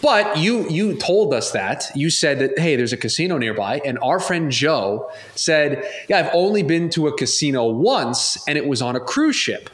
But 0.00 0.38
you 0.38 0.68
you 0.68 0.94
told 0.96 1.34
us 1.34 1.50
that 1.52 1.90
you 1.94 2.10
said 2.10 2.38
that 2.38 2.58
hey, 2.58 2.76
there's 2.76 2.92
a 2.92 2.96
casino 2.96 3.36
nearby, 3.38 3.80
and 3.84 3.98
our 4.00 4.20
friend 4.20 4.50
Joe 4.50 5.10
said, 5.34 5.84
yeah, 6.08 6.18
I've 6.18 6.30
only 6.32 6.62
been 6.62 6.88
to 6.90 7.08
a 7.08 7.16
casino 7.16 7.68
once, 7.68 8.38
and 8.46 8.56
it 8.56 8.66
was 8.66 8.80
on 8.80 8.94
a 8.94 9.00
cruise 9.00 9.36
ship. 9.36 9.70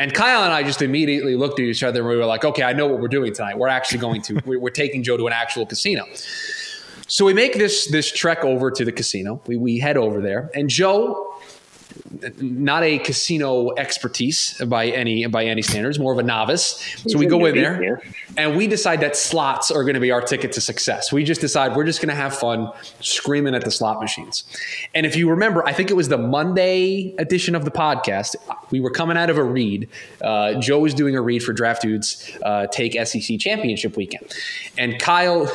And 0.00 0.14
Kyle 0.14 0.44
and 0.44 0.52
I 0.52 0.62
just 0.62 0.80
immediately 0.80 1.34
looked 1.34 1.58
at 1.58 1.64
each 1.64 1.82
other 1.82 2.00
and 2.00 2.08
we 2.08 2.16
were 2.16 2.24
like, 2.24 2.44
okay, 2.44 2.62
I 2.62 2.72
know 2.72 2.86
what 2.86 3.00
we're 3.00 3.08
doing 3.08 3.32
tonight. 3.32 3.58
We're 3.58 3.66
actually 3.66 3.98
going 3.98 4.22
to 4.22 4.40
we're, 4.46 4.70
taking 4.70 5.02
Joe 5.02 5.16
to 5.16 5.26
an 5.26 5.32
actual 5.32 5.66
casino. 5.66 6.04
So 7.08 7.24
we 7.24 7.34
make 7.34 7.54
this 7.54 7.88
this 7.88 8.12
trek 8.12 8.44
over 8.44 8.70
to 8.70 8.84
the 8.84 8.92
casino. 8.92 9.42
We 9.46 9.56
we 9.56 9.78
head 9.78 9.96
over 9.96 10.20
there, 10.20 10.50
and 10.54 10.68
Joe 10.68 11.27
not 12.40 12.82
a 12.82 12.98
casino 12.98 13.74
expertise 13.76 14.60
by 14.66 14.86
any 14.86 15.26
by 15.26 15.44
any 15.44 15.62
standards, 15.62 15.98
more 15.98 16.12
of 16.12 16.18
a 16.18 16.22
novice. 16.22 17.02
So 17.06 17.18
we 17.18 17.26
go 17.26 17.44
in 17.46 17.54
there 17.54 18.02
and 18.36 18.56
we 18.56 18.66
decide 18.66 19.00
that 19.00 19.16
slots 19.16 19.70
are 19.70 19.82
going 19.82 19.94
to 19.94 20.00
be 20.00 20.10
our 20.10 20.20
ticket 20.20 20.52
to 20.52 20.60
success. 20.60 21.12
We 21.12 21.24
just 21.24 21.40
decide 21.40 21.76
we're 21.76 21.84
just 21.84 22.00
going 22.00 22.08
to 22.08 22.14
have 22.14 22.36
fun 22.36 22.70
screaming 23.00 23.54
at 23.54 23.64
the 23.64 23.70
slot 23.70 24.00
machines. 24.00 24.44
And 24.94 25.04
if 25.06 25.16
you 25.16 25.28
remember, 25.30 25.66
I 25.66 25.72
think 25.72 25.90
it 25.90 25.94
was 25.94 26.08
the 26.08 26.18
Monday 26.18 27.14
edition 27.18 27.54
of 27.54 27.64
the 27.64 27.70
podcast. 27.70 28.36
We 28.70 28.80
were 28.80 28.90
coming 28.90 29.16
out 29.16 29.30
of 29.30 29.38
a 29.38 29.44
read. 29.44 29.88
Uh, 30.22 30.54
Joe 30.60 30.80
was 30.80 30.94
doing 30.94 31.16
a 31.16 31.20
read 31.20 31.42
for 31.42 31.52
Draft 31.52 31.82
Dudes 31.82 32.30
uh, 32.42 32.66
Take 32.68 32.94
SEC 33.06 33.38
Championship 33.38 33.96
weekend, 33.96 34.32
and 34.76 34.98
Kyle 34.98 35.50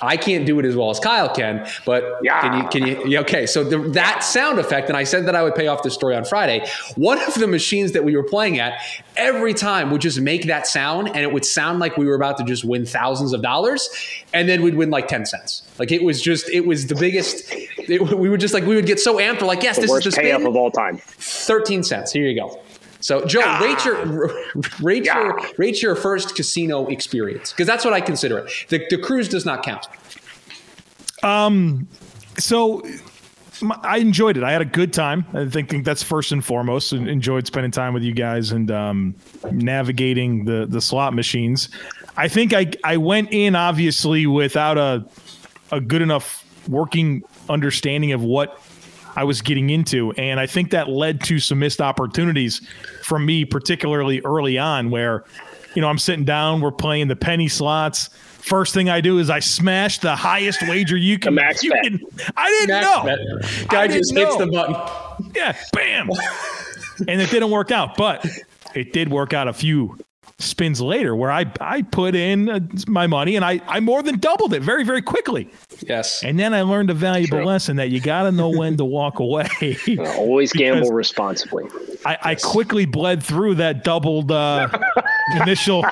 I 0.00 0.16
can't 0.16 0.46
do 0.46 0.58
it 0.58 0.64
as 0.64 0.76
well 0.76 0.90
as 0.90 1.00
Kyle 1.00 1.28
can, 1.28 1.66
but 1.84 2.18
yeah. 2.22 2.40
can 2.40 2.62
you? 2.62 2.68
Can 2.68 3.10
you? 3.10 3.18
Okay, 3.20 3.46
so 3.46 3.64
the, 3.64 3.78
that 3.90 4.22
sound 4.22 4.58
effect, 4.58 4.88
and 4.88 4.96
I 4.96 5.04
said 5.04 5.26
that 5.26 5.34
I 5.34 5.42
would 5.42 5.54
pay 5.54 5.66
off 5.66 5.82
the 5.82 5.90
story 5.90 6.14
on 6.14 6.24
Friday. 6.24 6.66
One 6.96 7.20
of 7.22 7.34
the 7.34 7.46
machines 7.46 7.92
that 7.92 8.04
we 8.04 8.16
were 8.16 8.22
playing 8.22 8.58
at 8.58 8.80
every 9.16 9.54
time 9.54 9.90
would 9.90 10.00
just 10.00 10.20
make 10.20 10.46
that 10.46 10.66
sound, 10.66 11.08
and 11.08 11.18
it 11.18 11.32
would 11.32 11.44
sound 11.44 11.78
like 11.78 11.96
we 11.96 12.06
were 12.06 12.14
about 12.14 12.38
to 12.38 12.44
just 12.44 12.64
win 12.64 12.86
thousands 12.86 13.32
of 13.32 13.42
dollars, 13.42 13.88
and 14.32 14.48
then 14.48 14.62
we'd 14.62 14.74
win 14.74 14.90
like 14.90 15.08
ten 15.08 15.24
cents. 15.26 15.62
Like 15.78 15.92
it 15.92 16.02
was 16.02 16.20
just, 16.22 16.48
it 16.50 16.66
was 16.66 16.86
the 16.86 16.94
biggest. 16.94 17.44
It, 17.52 18.00
we 18.16 18.28
were 18.28 18.38
just 18.38 18.54
like 18.54 18.64
we 18.64 18.74
would 18.76 18.86
get 18.86 19.00
so 19.00 19.16
amped. 19.16 19.40
We're 19.40 19.46
like, 19.46 19.62
yes, 19.62 19.76
the 19.76 19.82
this 19.82 20.06
is 20.06 20.14
the 20.14 20.20
payoff 20.20 20.44
of 20.44 20.56
all 20.56 20.70
time. 20.70 20.98
Thirteen 20.98 21.82
cents. 21.82 22.12
Here 22.12 22.26
you 22.26 22.40
go. 22.40 22.60
So, 23.06 23.24
Joe, 23.24 23.42
ah. 23.44 23.60
rate 23.62 23.84
your 23.84 24.34
rate 24.82 25.04
yeah. 25.04 25.22
your 25.22 25.40
rate 25.58 25.80
your 25.80 25.94
first 25.94 26.34
casino 26.34 26.88
experience 26.88 27.52
because 27.52 27.68
that's 27.68 27.84
what 27.84 27.94
I 27.94 28.00
consider 28.00 28.38
it. 28.38 28.50
The, 28.68 28.84
the 28.90 28.98
cruise 28.98 29.28
does 29.28 29.46
not 29.46 29.62
count. 29.62 29.86
Um, 31.22 31.86
so 32.36 32.82
I 33.84 33.98
enjoyed 33.98 34.36
it. 34.36 34.42
I 34.42 34.50
had 34.50 34.60
a 34.60 34.64
good 34.66 34.92
time. 34.92 35.24
I 35.34 35.48
think, 35.48 35.70
think 35.70 35.84
that's 35.84 36.02
first 36.02 36.32
and 36.32 36.44
foremost. 36.44 36.92
And 36.92 37.08
enjoyed 37.08 37.46
spending 37.46 37.70
time 37.70 37.94
with 37.94 38.02
you 38.02 38.12
guys 38.12 38.50
and 38.50 38.72
um, 38.72 39.14
navigating 39.52 40.44
the 40.44 40.66
the 40.68 40.80
slot 40.80 41.14
machines. 41.14 41.68
I 42.16 42.26
think 42.26 42.52
I 42.52 42.72
I 42.82 42.96
went 42.96 43.32
in 43.32 43.54
obviously 43.54 44.26
without 44.26 44.78
a 44.78 45.06
a 45.70 45.80
good 45.80 46.02
enough 46.02 46.44
working 46.68 47.22
understanding 47.48 48.10
of 48.10 48.24
what 48.24 48.60
I 49.16 49.24
was 49.24 49.42
getting 49.42 49.70
into, 49.70 50.12
and 50.12 50.38
I 50.38 50.46
think 50.46 50.70
that 50.70 50.88
led 50.88 51.22
to 51.24 51.38
some 51.38 51.58
missed 51.58 51.80
opportunities 51.80 52.60
from 53.02 53.26
me, 53.26 53.44
particularly 53.44 54.20
early 54.20 54.58
on, 54.58 54.90
where 54.90 55.24
you 55.74 55.82
know 55.82 55.88
I'm 55.88 55.98
sitting 55.98 56.24
down, 56.24 56.60
we're 56.60 56.70
playing 56.70 57.08
the 57.08 57.16
penny 57.16 57.48
slots 57.48 58.10
First 58.46 58.74
thing 58.74 58.88
I 58.88 59.00
do 59.00 59.18
is 59.18 59.28
I 59.28 59.40
smash 59.40 59.98
the 59.98 60.14
highest 60.14 60.62
wager 60.68 60.96
you 60.96 61.18
can. 61.18 61.34
max 61.34 61.64
you 61.64 61.72
bet. 61.72 61.82
Can, 61.82 62.00
I 62.36 62.48
didn't 62.48 62.68
max 62.68 62.86
know. 62.86 63.02
Bet. 63.02 63.68
Guy 63.68 63.88
just 63.88 64.14
know. 64.14 64.24
hits 64.24 64.36
the 64.36 64.46
button. 64.46 65.32
Yeah, 65.34 65.56
bam. 65.72 66.08
and 67.08 67.20
it 67.20 67.28
didn't 67.28 67.50
work 67.50 67.72
out, 67.72 67.96
but 67.96 68.24
it 68.72 68.92
did 68.92 69.10
work 69.10 69.32
out 69.32 69.48
a 69.48 69.52
few 69.52 69.98
spins 70.38 70.82
later 70.82 71.16
where 71.16 71.30
I, 71.30 71.50
I 71.60 71.80
put 71.80 72.14
in 72.14 72.50
uh, 72.50 72.60
my 72.86 73.06
money 73.06 73.36
and 73.36 73.44
I, 73.44 73.60
I 73.66 73.80
more 73.80 74.02
than 74.02 74.18
doubled 74.18 74.52
it 74.52 74.62
very, 74.62 74.84
very 74.84 75.00
quickly. 75.00 75.50
Yes. 75.80 76.22
And 76.22 76.38
then 76.38 76.52
I 76.52 76.62
learned 76.62 76.90
a 76.90 76.94
valuable 76.94 77.38
True. 77.38 77.46
lesson 77.46 77.76
that 77.76 77.88
you 77.88 78.00
got 78.00 78.24
to 78.24 78.32
know 78.32 78.50
when 78.50 78.76
to 78.76 78.84
walk 78.96 79.18
away. 79.18 79.48
Uh, 79.88 80.02
always 80.16 80.52
gamble 80.52 80.92
responsibly. 80.92 81.64
I, 82.04 82.12
yes. 82.12 82.20
I, 82.22 82.34
quickly 82.34 82.84
bled 82.84 83.22
through 83.22 83.54
that 83.56 83.82
doubled 83.82 84.30
uh, 84.30 84.68
initial 85.40 85.84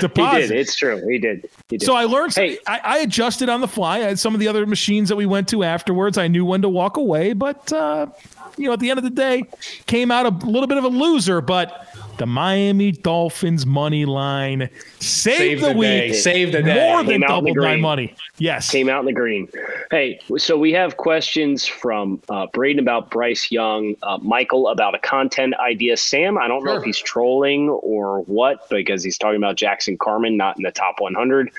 deposit. 0.00 0.42
He 0.42 0.48
did. 0.48 0.58
It's 0.58 0.76
true. 0.76 1.08
He 1.08 1.18
did. 1.18 1.48
He 1.68 1.78
did. 1.78 1.86
So 1.86 1.94
I 1.94 2.04
learned. 2.04 2.34
Hey. 2.34 2.58
I, 2.66 2.80
I, 2.84 2.98
adjusted 2.98 3.48
on 3.48 3.62
the 3.62 3.68
fly. 3.68 3.96
I 3.96 4.00
had 4.00 4.18
some 4.18 4.34
of 4.34 4.40
the 4.40 4.48
other 4.48 4.66
machines 4.66 5.08
that 5.08 5.16
we 5.16 5.26
went 5.26 5.48
to 5.48 5.64
afterwards. 5.64 6.18
I 6.18 6.28
knew 6.28 6.44
when 6.44 6.60
to 6.62 6.68
walk 6.68 6.98
away, 6.98 7.32
but 7.32 7.72
uh, 7.72 8.06
you 8.56 8.66
know, 8.66 8.72
at 8.72 8.80
the 8.80 8.90
end 8.90 8.98
of 8.98 9.04
the 9.04 9.10
day, 9.10 9.44
came 9.86 10.10
out 10.10 10.26
a 10.26 10.46
little 10.46 10.66
bit 10.66 10.78
of 10.78 10.84
a 10.84 10.88
loser. 10.88 11.40
But 11.40 11.88
the 12.18 12.26
Miami 12.26 12.92
Dolphins 12.92 13.66
money 13.66 14.04
line 14.04 14.68
saved, 15.00 15.38
saved 15.38 15.62
the, 15.62 15.72
the, 15.72 15.78
week. 15.78 16.14
Saved 16.14 16.52
the 16.52 16.62
day. 16.62 16.90
More 16.90 17.02
than 17.02 17.22
doubled 17.22 17.56
my 17.56 17.76
money. 17.76 18.14
Yes. 18.38 18.70
Came 18.70 18.88
out 18.88 19.00
in 19.00 19.06
the 19.06 19.12
green. 19.12 19.48
Hey, 19.90 20.20
so 20.36 20.58
we 20.58 20.72
have 20.72 20.96
questions 20.96 21.66
from 21.66 22.22
uh, 22.28 22.46
Braden 22.52 22.78
about 22.78 23.10
Bryce 23.10 23.50
Young, 23.50 23.96
uh, 24.02 24.18
Michael 24.18 24.68
about 24.68 24.94
a 24.94 24.98
content 24.98 25.54
idea. 25.56 25.96
Sam, 25.96 26.38
I 26.38 26.48
don't 26.48 26.60
sure. 26.60 26.66
know 26.66 26.76
if 26.76 26.84
he's 26.84 26.98
trolling 26.98 27.70
or 27.70 28.20
what 28.22 28.68
because 28.68 29.02
he's 29.02 29.18
talking 29.18 29.36
about 29.36 29.56
Jackson 29.56 29.96
Carman 29.96 30.36
not 30.36 30.56
in 30.56 30.62
the 30.62 30.72
top 30.72 31.00
100. 31.00 31.50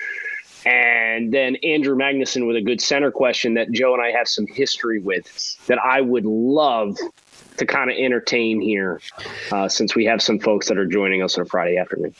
And 0.66 1.32
then 1.32 1.56
Andrew 1.56 1.94
Magnuson 1.94 2.46
with 2.46 2.56
a 2.56 2.62
good 2.62 2.80
center 2.80 3.10
question 3.10 3.54
that 3.54 3.70
Joe 3.70 3.92
and 3.92 4.02
I 4.02 4.10
have 4.10 4.28
some 4.28 4.46
history 4.46 5.00
with 5.00 5.58
that 5.66 5.78
I 5.78 6.00
would 6.00 6.24
love 6.24 6.96
to 7.56 7.66
kind 7.66 7.90
of 7.90 7.96
entertain 7.96 8.60
here 8.60 9.00
uh, 9.52 9.68
since 9.68 9.94
we 9.94 10.04
have 10.06 10.22
some 10.22 10.38
folks 10.38 10.68
that 10.68 10.78
are 10.78 10.86
joining 10.86 11.22
us 11.22 11.38
on 11.38 11.44
Friday 11.44 11.76
afternoon. 11.76 12.14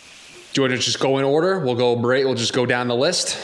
Do 0.52 0.60
you 0.60 0.68
want 0.68 0.72
to 0.72 0.78
just 0.78 1.00
go 1.00 1.18
in 1.18 1.24
order? 1.24 1.58
We'll 1.58 1.74
go 1.74 1.96
break. 1.96 2.24
We'll 2.24 2.34
just 2.34 2.52
go 2.52 2.66
down 2.66 2.88
the 2.88 2.94
list. 2.94 3.36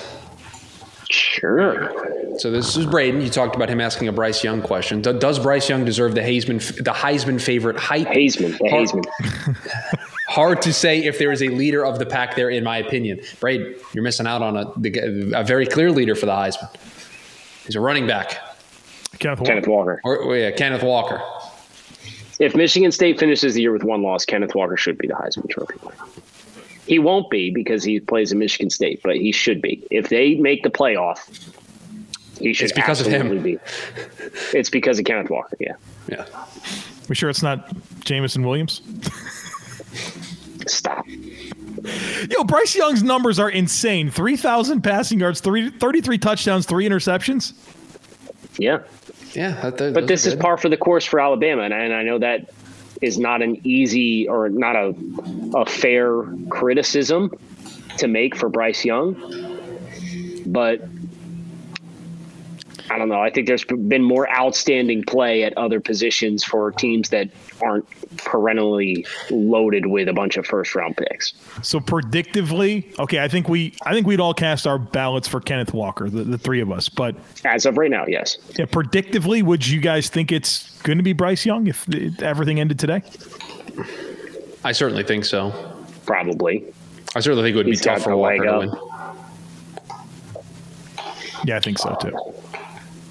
Sure. 1.11 2.38
So 2.38 2.52
this 2.52 2.76
is 2.76 2.87
Braden. 2.87 3.21
You 3.21 3.30
talked 3.30 3.57
about 3.57 3.69
him 3.69 3.80
asking 3.80 4.07
a 4.07 4.12
Bryce 4.12 4.45
Young 4.45 4.62
question. 4.62 5.02
Does 5.02 5.40
Bryce 5.40 5.69
Young 5.69 5.85
deserve 5.85 6.14
the 6.14 6.21
Heisman, 6.21 6.61
the 6.76 6.92
Heisman 6.92 7.40
favorite 7.40 7.76
hype? 7.76 8.07
Heisman, 8.07 8.57
the 8.59 8.69
Heisman. 8.69 10.07
Hard 10.30 10.62
to 10.62 10.72
say 10.72 11.02
if 11.02 11.18
there 11.18 11.32
is 11.32 11.42
a 11.42 11.49
leader 11.49 11.84
of 11.84 11.99
the 11.99 12.06
pack 12.06 12.37
there, 12.37 12.50
in 12.50 12.62
my 12.62 12.78
opinion. 12.78 13.20
Braden, 13.40 13.75
you're 13.92 14.04
missing 14.04 14.28
out 14.28 14.42
on 14.42 14.56
a, 14.56 15.40
a 15.40 15.42
very 15.42 15.66
clear 15.66 15.90
leader 15.90 16.14
for 16.14 16.26
the 16.26 16.32
Heisman. 16.32 16.72
He's 17.66 17.75
a 17.75 17.80
running 17.80 18.06
back. 18.06 18.38
Kenneth 19.18 19.40
Walker. 19.40 19.50
Kenneth 19.50 19.66
Walker. 19.66 20.00
Or, 20.04 20.22
oh, 20.22 20.32
yeah, 20.34 20.52
Kenneth 20.52 20.84
Walker. 20.84 21.20
If 22.38 22.54
Michigan 22.54 22.92
State 22.92 23.18
finishes 23.18 23.54
the 23.54 23.62
year 23.62 23.72
with 23.72 23.82
one 23.82 24.02
loss, 24.02 24.25
Kenneth 24.25 24.54
Walker 24.54 24.76
should 24.76 24.99
be 24.99 25.08
the 25.08 25.14
Heisman 25.14 25.49
Trophy 25.50 25.75
winner. 25.82 25.96
He 26.87 27.00
won't 27.00 27.28
be 27.28 27.50
because 27.50 27.82
he 27.82 27.99
plays 27.99 28.30
in 28.30 28.38
Michigan 28.38 28.70
State, 28.70 29.00
but 29.02 29.16
he 29.16 29.32
should 29.32 29.60
be. 29.60 29.84
If 29.90 30.10
they 30.10 30.37
make 30.37 30.62
the 30.62 30.70
playoff, 30.70 31.26
he 32.38 32.52
should 32.52 32.66
be. 32.66 32.66
it's 32.66 32.72
because 32.72 33.00
of 33.00 33.08
him. 33.08 33.42
be. 33.42 33.58
It's 34.52 34.70
because 34.70 35.00
of 35.00 35.06
Kenneth 35.06 35.28
Walker, 35.28 35.56
yeah. 35.58 35.75
Yeah. 36.08 36.25
We 37.08 37.16
sure 37.16 37.30
it's 37.30 37.42
not 37.42 37.68
Jameson 38.04 38.46
Williams? 38.46 38.80
Stop. 40.66 41.06
Yo, 42.30 42.44
Bryce 42.44 42.75
Young's 42.75 43.02
numbers 43.02 43.38
are 43.38 43.50
insane. 43.50 44.11
3,000 44.11 44.82
passing 44.82 45.20
yards, 45.20 45.40
three, 45.40 45.70
33 45.70 46.18
touchdowns, 46.18 46.66
three 46.66 46.88
interceptions. 46.88 47.54
Yeah. 48.59 48.80
Yeah, 49.32 49.61
that, 49.62 49.78
that, 49.78 49.94
but 49.94 50.06
this 50.09 50.26
is 50.26 50.35
par 50.35 50.56
for 50.56 50.68
the 50.68 50.76
course 50.76 51.04
for 51.04 51.20
Alabama, 51.20 51.62
and, 51.62 51.73
and 51.73 51.94
I 51.94 52.02
know 52.02 52.18
that 52.18 52.50
is 53.00 53.16
not 53.16 53.42
an 53.42 53.61
easy 53.64 54.28
or 54.28 54.49
not 54.49 54.75
a 54.75 54.94
a 55.54 55.64
fair 55.64 56.25
criticism 56.49 57.30
to 57.99 58.09
make 58.09 58.37
for 58.37 58.49
Bryce 58.49 58.85
Young, 58.85 59.14
but 60.47 60.82
I 62.90 62.99
don't 62.99 63.09
know. 63.09 63.20
I 63.20 63.30
think 63.30 63.47
there's 63.47 63.64
been 63.64 64.02
more 64.02 64.28
outstanding 64.30 65.04
play 65.04 65.44
at 65.44 65.56
other 65.56 65.78
positions 65.80 66.42
for 66.42 66.73
teams 66.73 67.11
that 67.11 67.30
aren't 67.62 67.87
perennially 68.16 69.06
loaded 69.30 69.87
with 69.87 70.09
a 70.09 70.12
bunch 70.12 70.37
of 70.37 70.44
first 70.44 70.75
round 70.75 70.97
picks. 70.97 71.32
So 71.62 71.78
predictively, 71.78 72.99
okay, 72.99 73.20
I 73.20 73.28
think 73.28 73.49
we 73.49 73.75
I 73.87 73.92
think 73.92 74.09
we'd 74.09 74.18
all 74.18 74.35
cast 74.35 74.66
our 74.66 74.76
ballots 74.76 75.28
for 75.28 75.40
Kenneth 75.40 75.73
Walker, 75.73 76.11
the, 76.11 76.25
the 76.25 76.37
three 76.37 76.61
of 76.61 76.73
us. 76.73 76.88
But 76.88 77.14
as 77.44 77.64
of 77.64 77.78
right 77.78 77.90
now, 77.90 78.06
yes. 78.09 78.38
Yeah, 78.59 78.64
predictively, 78.64 79.44
would 79.44 79.64
you 79.64 79.80
guys 79.80 80.09
think 80.09 80.32
it's 80.32 80.80
going 80.82 80.99
to 80.99 81.04
be 81.04 81.12
Bryce 81.12 81.47
Young 81.47 81.68
if 81.68 81.88
everything 82.20 82.59
ended 82.59 82.80
today? 82.80 83.02
I 84.64 84.73
certainly 84.73 85.04
think 85.04 85.25
so. 85.25 85.52
Probably. 86.06 86.66
I 87.14 87.20
certainly 87.20 87.44
think 87.44 87.54
it 87.54 87.56
would 87.59 87.66
He's 87.66 87.80
be 87.80 87.85
tough 87.85 88.02
for 88.02 88.16
Walker 88.16 88.44
to 88.44 88.59
win. 88.59 88.73
Yeah, 91.44 91.56
I 91.56 91.61
think 91.61 91.78
so 91.78 91.97
too. 92.00 92.16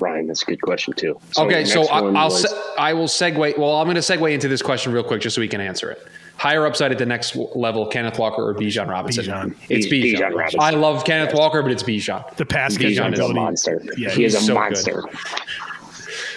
Ryan, 0.01 0.27
that's 0.27 0.41
a 0.44 0.46
good 0.46 0.62
question 0.62 0.94
too. 0.94 1.20
okay, 1.38 1.65
so 1.65 1.84
I, 1.88 2.00
I'll 2.00 2.25
was- 2.29 2.41
se- 2.50 2.58
I 2.77 2.94
will 2.94 3.08
segue. 3.08 3.58
Well, 3.58 3.75
I'm 3.75 3.86
going 3.86 3.96
to 3.96 4.01
segue 4.01 4.32
into 4.34 4.48
this 4.48 4.62
question 4.62 4.91
real 4.94 5.03
quick 5.03 5.22
just 5.22 5.36
so 5.36 5.41
we 5.41 5.48
can 5.48 5.62
answer 5.62 5.89
it. 5.91 6.06
Higher 6.38 6.65
upside 6.65 6.94
at 6.94 6.98
the 6.98 7.06
next 7.06 7.36
level, 7.36 7.86
Kenneth 7.88 8.18
Walker 8.18 8.41
or 8.48 8.53
Bijan 8.56 8.88
Robinson? 8.88 9.25
Bijan. 9.25 9.56
It's 9.68 9.88
Bi- 9.88 9.91
Bijan. 9.96 10.15
Bijan 10.20 10.36
Robinson. 10.36 10.60
I 10.62 10.70
love 10.70 11.03
Kenneth 11.03 11.34
Walker, 11.34 11.62
but 11.62 11.72
it's 11.72 11.84
Bijan. 11.84 12.34
The 12.38 12.46
pass 12.46 12.77
Bijan 12.77 12.96
catching 12.98 13.13
is 13.13 13.20
a 13.20 13.34
monster. 13.34 13.82
Yeah, 13.98 14.10
he 14.10 14.24
is 14.24 14.36
a 14.36 14.39
so 14.39 14.48
good. 14.48 14.53
monster. 14.53 15.03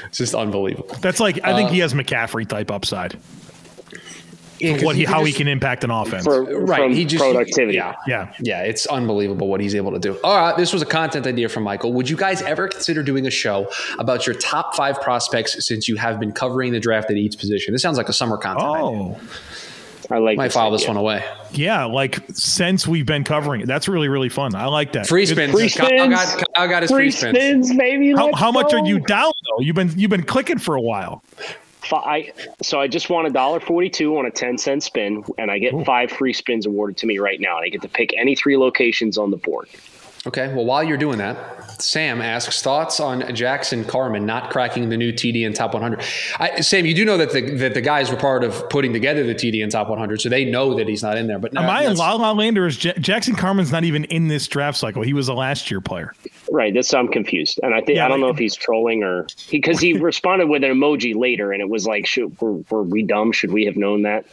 It's 0.06 0.18
just 0.18 0.34
unbelievable. 0.34 0.94
That's 1.00 1.20
like 1.20 1.38
I 1.44 1.54
think 1.54 1.70
Uh, 1.70 1.72
he 1.72 1.78
has 1.80 1.94
McCaffrey 1.94 2.46
type 2.48 2.70
upside. 2.70 3.16
Yeah, 4.62 4.74
'cause 4.74 4.84
What 4.84 4.96
he, 4.96 5.04
can 5.04 5.12
how 5.12 5.24
he 5.24 5.32
can 5.32 5.48
impact 5.48 5.82
an 5.84 5.90
offense. 5.90 6.24
For, 6.24 6.44
right 6.64 6.82
from 6.82 6.92
he 6.94 7.04
just 7.04 7.22
productivity. 7.22 7.76
yeah 7.76 7.94
Yeah. 8.06 8.32
yeah 8.40 8.62
it's 8.62 8.86
unbelievable 8.86 9.48
what 9.48 9.60
he's 9.60 9.74
able 9.74 9.90
to 9.92 9.98
do 9.98 10.16
all 10.22 10.36
right 10.36 10.56
this 10.56 10.72
was 10.72 10.82
a 10.82 10.86
content 10.86 11.26
idea 11.26 11.48
from 11.48 11.64
michael 11.64 11.92
would 11.92 12.08
you 12.08 12.16
guys 12.16 12.42
ever 12.42 12.68
consider 12.68 13.02
doing 13.02 13.26
a 13.26 13.30
show 13.30 13.68
about 13.98 14.26
your 14.26 14.34
top 14.36 14.74
five 14.76 15.00
prospects 15.00 15.66
since 15.66 15.88
you 15.88 15.96
have 15.96 16.20
been 16.20 16.30
covering 16.32 16.72
the 16.72 16.80
draft 16.80 17.10
at 17.10 17.16
each 17.16 17.36
position 17.38 17.72
this 17.74 17.82
sounds 17.82 17.96
like 17.98 18.08
a 18.08 18.12
summer 18.12 18.36
content 18.36 18.66
oh. 18.68 18.74
idea. 19.14 19.20
oh, 20.10 20.14
I 20.14 20.18
like 20.18 20.36
might 20.36 20.44
this 20.48 20.54
file 20.54 20.70
this 20.70 20.86
one 20.86 20.96
away 20.96 21.24
yeah. 21.54 21.84
Like 21.84 22.18
since 22.32 22.86
we've 22.88 23.04
been 23.04 23.24
covering 23.24 23.60
it, 23.60 23.66
that's 23.66 23.86
really 23.86 24.08
really 24.08 24.30
fun. 24.30 24.54
I 24.54 24.66
like 24.68 24.92
that. 24.92 25.06
free 25.06 25.26
Good- 25.26 25.32
spins 25.34 25.52
Free 25.52 25.68
Kyle 25.68 25.86
spins. 25.86 26.14
got, 26.14 26.44
Kyle 26.56 26.68
got 26.68 26.82
his 26.82 26.90
Free 26.90 27.10
free 27.10 27.10
spins 27.10 27.36
spins, 27.68 27.76
baby. 27.76 28.12
How, 28.16 28.32
how 28.34 28.50
much 28.50 28.70
go. 28.72 28.78
are 28.78 28.86
you 28.86 29.00
down 29.00 29.32
though? 29.50 29.62
You've 29.62 29.76
been 29.76 29.92
you've 29.94 30.10
been 30.10 30.22
clicking 30.22 30.56
for 30.58 30.76
a 30.76 30.80
while. 30.80 31.22
I, 31.90 32.32
so 32.62 32.80
I 32.80 32.88
just 32.88 33.10
won 33.10 33.26
a 33.26 33.30
dollar 33.30 33.60
forty-two 33.60 34.16
on 34.18 34.26
a 34.26 34.30
ten 34.30 34.58
cent 34.58 34.82
spin, 34.82 35.24
and 35.38 35.50
I 35.50 35.58
get 35.58 35.72
five 35.84 36.10
free 36.10 36.32
spins 36.32 36.66
awarded 36.66 36.96
to 36.98 37.06
me 37.06 37.18
right 37.18 37.40
now, 37.40 37.56
and 37.56 37.64
I 37.64 37.68
get 37.68 37.82
to 37.82 37.88
pick 37.88 38.14
any 38.16 38.34
three 38.34 38.56
locations 38.56 39.18
on 39.18 39.30
the 39.30 39.36
board. 39.36 39.68
Okay 40.26 40.52
well 40.54 40.64
while 40.64 40.84
you're 40.84 40.96
doing 40.96 41.18
that 41.18 41.80
sam 41.80 42.20
asks 42.20 42.62
thoughts 42.62 43.00
on 43.00 43.34
jackson 43.34 43.84
carman 43.84 44.24
not 44.24 44.50
cracking 44.50 44.88
the 44.88 44.96
new 44.96 45.12
TDN 45.12 45.54
top 45.54 45.74
100 45.74 46.02
I, 46.38 46.60
sam 46.60 46.86
you 46.86 46.94
do 46.94 47.04
know 47.04 47.16
that 47.16 47.32
the 47.32 47.40
that 47.56 47.74
the 47.74 47.80
guys 47.80 48.10
were 48.10 48.16
part 48.16 48.44
of 48.44 48.68
putting 48.68 48.92
together 48.92 49.24
the 49.24 49.34
TDN 49.34 49.70
top 49.70 49.88
100 49.88 50.20
so 50.20 50.28
they 50.28 50.44
know 50.44 50.74
that 50.74 50.86
he's 50.86 51.02
not 51.02 51.16
in 51.16 51.26
there 51.26 51.38
but 51.38 51.56
Am 51.56 51.68
I 51.68 51.84
in 51.84 51.96
La 51.96 52.14
La 52.14 52.32
Land 52.32 52.56
or 52.58 52.66
is 52.66 52.76
J- 52.76 52.94
Jackson 52.98 53.34
Carman's 53.34 53.72
not 53.72 53.84
even 53.84 54.04
in 54.04 54.28
this 54.28 54.46
draft 54.48 54.78
cycle? 54.78 55.02
He 55.02 55.12
was 55.12 55.28
a 55.28 55.34
last 55.34 55.70
year 55.70 55.80
player. 55.80 56.14
Right. 56.50 56.72
That's 56.72 56.92
I'm 56.94 57.08
confused, 57.08 57.60
and 57.62 57.74
I 57.74 57.80
think 57.80 57.96
Yeah, 57.96 58.06
I 58.06 58.08
don't 58.08 58.20
know 58.20 58.28
if 58.28 58.38
he's 58.38 58.54
trolling 58.54 59.02
or 59.02 59.26
because 59.50 59.80
he, 59.80 59.92
responded 59.98 60.48
with 60.48 60.64
an 60.64 60.70
emoji 60.70 61.14
later, 61.14 61.52
and 61.52 61.60
it 61.60 61.68
was 61.68 61.86
like, 61.86 62.06
should, 62.06 62.40
were, 62.40 62.54
were 62.70 62.82
we 62.82 63.02
dumb? 63.02 63.32
Should 63.32 63.52
we 63.52 63.64
have 63.64 63.76
known 63.76 64.02
that? 64.02 64.24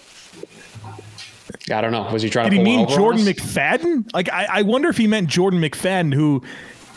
I 1.71 1.81
don't 1.81 1.91
know. 1.91 2.09
Was 2.11 2.21
he 2.23 2.29
trying 2.29 2.49
Did 2.49 2.57
to 2.57 2.61
he 2.61 2.63
pull 2.63 2.71
one 2.73 2.77
mean 2.81 2.85
over 2.88 2.95
Jordan 2.95 3.21
us? 3.21 3.27
McFadden? 3.27 4.13
Like 4.13 4.29
I, 4.31 4.47
I 4.49 4.61
wonder 4.63 4.89
if 4.89 4.97
he 4.97 5.07
meant 5.07 5.27
Jordan 5.29 5.59
McFadden, 5.61 6.13
who 6.13 6.43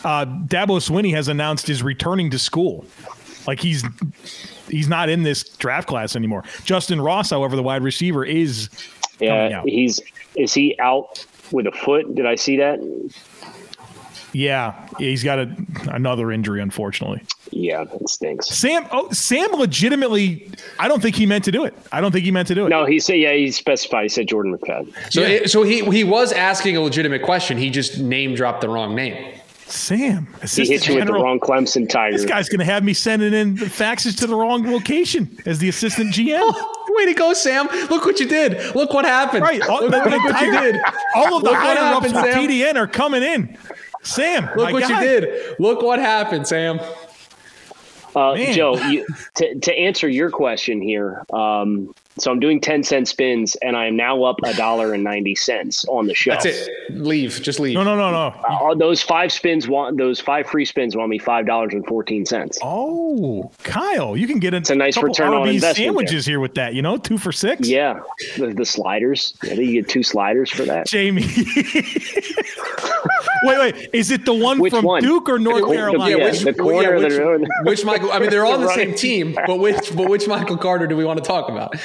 uh, 0.03 0.25
Dabo 0.25 0.79
Swinney 0.79 1.13
has 1.13 1.27
announced 1.27 1.69
is 1.69 1.83
returning 1.83 2.29
to 2.31 2.39
school. 2.39 2.85
Like 3.47 3.59
he's 3.59 3.83
he's 4.69 4.87
not 4.87 5.09
in 5.09 5.23
this 5.23 5.43
draft 5.43 5.87
class 5.87 6.15
anymore. 6.15 6.43
Justin 6.63 7.01
Ross, 7.01 7.29
however, 7.29 7.55
the 7.55 7.63
wide 7.63 7.83
receiver 7.83 8.23
is 8.25 8.69
Yeah, 9.19 9.59
out. 9.59 9.69
he's 9.69 9.99
is 10.35 10.53
he 10.53 10.77
out 10.79 11.25
with 11.51 11.67
a 11.67 11.71
foot? 11.71 12.15
Did 12.15 12.25
I 12.25 12.35
see 12.35 12.57
that? 12.57 12.79
Yeah, 14.33 14.87
he's 14.97 15.23
got 15.23 15.39
a, 15.39 15.55
another 15.91 16.31
injury, 16.31 16.61
unfortunately. 16.61 17.21
Yeah, 17.51 17.83
that 17.83 18.09
stinks. 18.09 18.47
Sam, 18.47 18.87
oh, 18.91 19.09
Sam, 19.11 19.51
legitimately, 19.51 20.49
I 20.79 20.87
don't 20.87 21.01
think 21.01 21.15
he 21.15 21.25
meant 21.27 21.43
to 21.45 21.51
do 21.51 21.65
it. 21.65 21.75
I 21.91 22.01
don't 22.01 22.11
think 22.11 22.25
he 22.25 22.31
meant 22.31 22.47
to 22.47 22.55
do 22.55 22.65
it. 22.65 22.69
No, 22.69 22.85
he 22.85 22.99
said 22.99 23.19
yeah. 23.19 23.33
He 23.33 23.51
specified. 23.51 24.03
He 24.03 24.09
said 24.09 24.27
Jordan 24.27 24.57
McFadden. 24.57 24.91
So, 25.11 25.21
Yeah. 25.21 25.27
it- 25.27 25.51
so 25.51 25.61
he 25.63 25.85
he 25.91 26.03
was 26.03 26.33
asking 26.33 26.75
a 26.77 26.81
legitimate 26.81 27.21
question. 27.21 27.57
He 27.57 27.69
just 27.69 27.99
name 27.99 28.33
dropped 28.33 28.61
the 28.61 28.69
wrong 28.69 28.95
name. 28.95 29.35
Sam, 29.65 30.27
He 30.55 30.65
hit 30.67 30.87
you 30.87 30.95
with 30.95 31.07
the 31.07 31.13
wrong 31.13 31.39
Clemson 31.39 31.89
Tiger. 31.89 32.15
This 32.17 32.25
guy's 32.25 32.47
going 32.49 32.59
to 32.59 32.65
have 32.65 32.83
me 32.83 32.93
sending 32.93 33.33
in 33.33 33.55
the 33.55 33.65
faxes 33.65 34.15
to 34.19 34.27
the 34.27 34.35
wrong 34.35 34.69
location 34.71 35.35
as 35.47 35.57
the 35.59 35.69
assistant 35.69 36.13
GM. 36.13 36.41
Way 36.89 37.05
to 37.07 37.13
go, 37.13 37.33
Sam! 37.33 37.67
Look 37.89 38.05
what 38.05 38.19
you 38.19 38.27
did. 38.27 38.75
Look 38.75 38.93
what 38.93 39.05
happened. 39.05 39.41
Right, 39.41 39.61
all, 39.67 39.81
Look, 39.81 39.91
the, 39.91 39.97
look 39.97 40.03
the 40.05 40.31
what 40.33 40.41
you 40.45 40.51
did. 40.59 40.81
All 41.15 41.37
of 41.37 41.43
the 41.43 41.49
Look 41.49 41.53
what 41.59 41.77
higher 41.77 41.95
ups 41.95 42.11
happened, 42.11 42.33
for 42.35 42.39
TDN 42.51 42.75
are 42.75 42.85
coming 42.87 43.23
in. 43.23 43.57
Sam, 44.03 44.45
Look 44.55 44.65
my 44.65 44.73
what 44.73 44.83
guy. 44.83 45.01
you 45.03 45.07
did. 45.21 45.59
Look 45.59 45.81
what 45.81 45.99
happened, 45.99 46.47
Sam. 46.47 46.79
Uh, 48.15 48.35
Joe, 48.53 48.77
you, 48.89 49.05
to, 49.35 49.55
to 49.59 49.73
answer 49.73 50.07
your 50.07 50.29
question 50.29 50.81
here, 50.81 51.23
um, 51.33 51.93
so 52.19 52.31
I'm 52.31 52.39
doing 52.39 52.61
10 52.61 52.83
cent 52.83 53.07
spins 53.07 53.55
and 53.63 53.75
I 53.75 53.87
am 53.87 53.95
now 53.95 54.23
up 54.23 54.37
a 54.43 54.53
dollar 54.53 54.93
and 54.93 55.03
90 55.03 55.33
cents 55.35 55.83
on 55.85 56.05
the 56.05 56.13
show. 56.13 56.31
That's 56.31 56.45
it. 56.45 56.69
Leave. 56.91 57.41
Just 57.41 57.59
leave. 57.59 57.73
No, 57.73 57.83
no, 57.83 57.95
no, 57.95 58.11
no. 58.11 58.27
Uh, 58.47 58.75
those 58.75 59.01
five 59.01 59.31
spins 59.31 59.67
want 59.67 59.97
those 59.97 60.19
five 60.19 60.45
free 60.45 60.65
spins 60.65 60.95
want 60.95 61.09
me 61.09 61.17
five 61.17 61.47
dollars 61.47 61.73
and 61.73 61.85
fourteen 61.87 62.25
cents. 62.25 62.59
Oh, 62.61 63.51
Kyle, 63.63 64.15
you 64.15 64.27
can 64.27 64.37
get 64.39 64.53
a, 64.53 64.71
a 64.71 64.75
nice 64.75 64.93
couple 64.93 65.09
return 65.09 65.29
on 65.29 65.33
Arby's 65.35 65.55
investment 65.55 65.87
sandwiches 65.87 66.25
here 66.25 66.39
with 66.39 66.53
that. 66.55 66.75
You 66.75 66.83
know, 66.83 66.97
two 66.97 67.17
for 67.17 67.31
six. 67.31 67.67
Yeah, 67.67 68.01
the, 68.37 68.53
the 68.53 68.65
sliders. 68.65 69.35
I 69.43 69.47
think 69.47 69.59
you 69.61 69.81
get 69.81 69.89
two 69.89 70.03
sliders 70.03 70.51
for 70.51 70.65
that. 70.65 70.85
Jamie. 70.87 71.23
wait, 73.43 73.57
wait. 73.59 73.89
Is 73.93 74.11
it 74.11 74.25
the 74.25 74.33
one 74.33 74.59
Which 74.59 74.73
from 74.73 74.85
one? 74.85 75.01
Duke 75.01 75.29
or 75.29 75.39
North 75.39 75.61
The- 75.67 75.73
Carolina? 75.73 76.17
yeah, 76.17 76.23
which, 76.25 76.41
the 76.41 76.53
corner 76.53 76.95
which, 76.95 77.13
of 77.13 77.19
the- 77.19 77.49
which 77.63 77.85
Michael? 77.85 78.11
I 78.11 78.19
mean, 78.19 78.29
they're 78.29 78.45
all 78.45 78.53
on 78.53 78.61
the 78.61 78.73
same 78.73 78.95
team, 78.95 79.37
but 79.47 79.57
which 79.59 79.95
but 79.95 80.09
which 80.09 80.27
Michael 80.27 80.57
Carter 80.57 80.87
do 80.87 80.95
we 80.97 81.05
want 81.05 81.17
to 81.23 81.25
talk 81.25 81.49
about? 81.49 81.75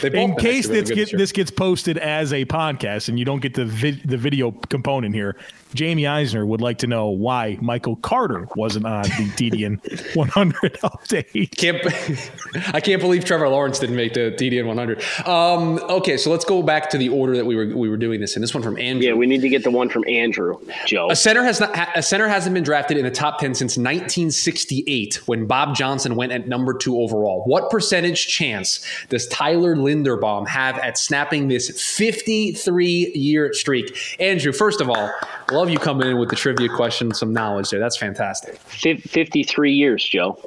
They 0.00 0.22
in 0.22 0.34
case 0.36 0.66
actually 0.66 0.80
really 0.80 0.94
this, 0.94 1.10
get, 1.10 1.18
this 1.18 1.32
gets 1.32 1.50
posted 1.50 1.98
as 1.98 2.32
a 2.32 2.44
podcast 2.44 3.08
and 3.08 3.18
you 3.18 3.24
don't 3.24 3.40
get 3.40 3.54
the 3.54 3.64
vid, 3.64 4.02
the 4.08 4.16
video 4.16 4.50
component 4.52 5.14
here, 5.14 5.36
Jamie 5.74 6.06
Eisner 6.06 6.44
would 6.44 6.60
like 6.60 6.78
to 6.78 6.86
know 6.86 7.08
why 7.08 7.58
Michael 7.60 7.96
Carter 7.96 8.48
wasn't 8.56 8.86
on 8.86 9.02
the 9.02 9.08
TDN 9.50 10.14
100 10.16 10.74
update. 10.80 11.56
Can't 11.56 12.74
I 12.74 12.80
can't 12.80 13.00
believe 13.00 13.24
Trevor 13.24 13.48
Lawrence 13.48 13.78
didn't 13.78 13.96
make 13.96 14.14
the 14.14 14.34
TDN 14.38 14.66
100. 14.66 15.02
Um, 15.26 15.78
okay, 15.90 16.16
so 16.16 16.30
let's 16.30 16.44
go 16.44 16.62
back 16.62 16.90
to 16.90 16.98
the 16.98 17.08
order 17.08 17.36
that 17.36 17.46
we 17.46 17.56
were 17.56 17.66
we 17.76 17.88
were 17.88 17.96
doing 17.96 18.20
this 18.20 18.36
in. 18.36 18.42
This 18.42 18.54
one 18.54 18.62
from 18.62 18.78
Andrew. 18.78 19.06
Yeah, 19.08 19.14
we 19.14 19.26
need 19.26 19.40
to 19.42 19.48
get 19.48 19.64
the 19.64 19.70
one 19.70 19.88
from 19.88 20.04
Andrew. 20.06 20.58
Joe. 20.86 21.08
A 21.10 21.16
center 21.16 21.42
has 21.44 21.60
not 21.60 21.76
a 21.96 22.02
center 22.02 22.28
hasn't 22.28 22.54
been 22.54 22.64
drafted 22.64 22.96
in 22.96 23.04
the 23.04 23.10
top 23.10 23.38
10 23.38 23.54
since 23.54 23.76
1968 23.76 25.26
when 25.26 25.46
Bob 25.46 25.74
Johnson 25.74 26.16
went 26.16 26.32
at 26.32 26.48
number 26.48 26.74
2 26.74 26.98
overall. 27.00 27.42
What 27.46 27.70
percentage 27.70 28.26
chance 28.28 28.84
does 29.08 29.26
Tyler 29.28 29.74
Linderbaum 29.76 30.46
have 30.48 30.78
at 30.78 30.98
snapping 30.98 31.48
this 31.48 31.70
53-year 31.70 33.52
streak? 33.52 33.96
Andrew, 34.20 34.52
first 34.52 34.80
of 34.80 34.88
all, 34.88 35.10
love 35.50 35.70
you 35.70 35.78
coming 35.78 36.08
in 36.08 36.18
with 36.18 36.30
the 36.30 36.36
trivia 36.36 36.68
question, 36.68 37.12
some 37.14 37.32
knowledge 37.32 37.70
there. 37.70 37.80
That's 37.80 37.96
fantastic. 37.96 38.58
Fif- 38.60 39.02
Fifty-three 39.04 39.72
years, 39.72 40.04
Joe, 40.04 40.38